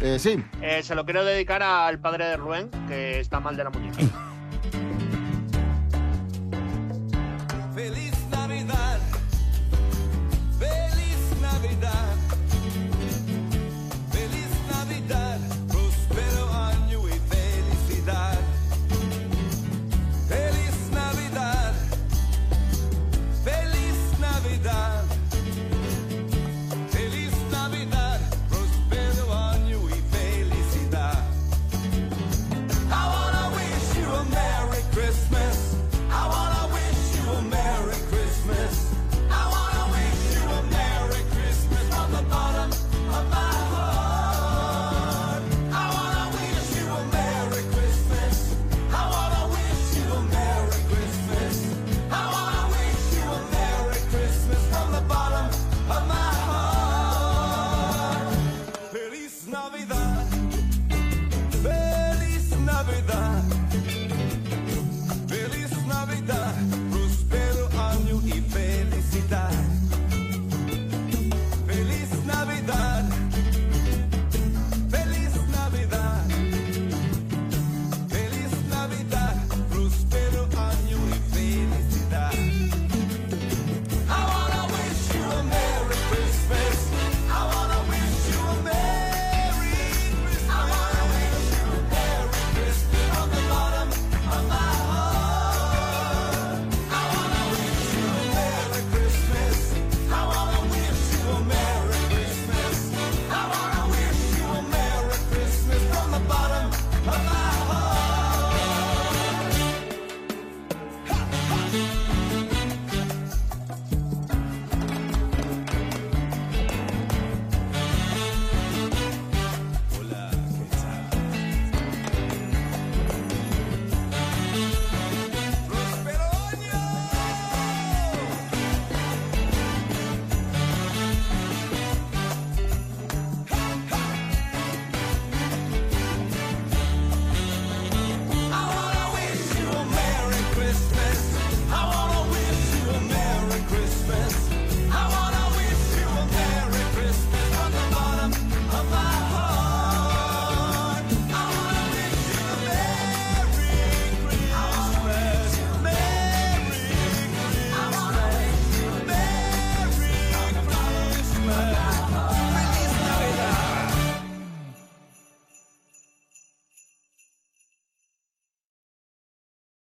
[0.00, 0.42] Eh, sí.
[0.60, 3.98] Eh, se lo quiero dedicar al padre de Rubén, que está mal de la muñeca.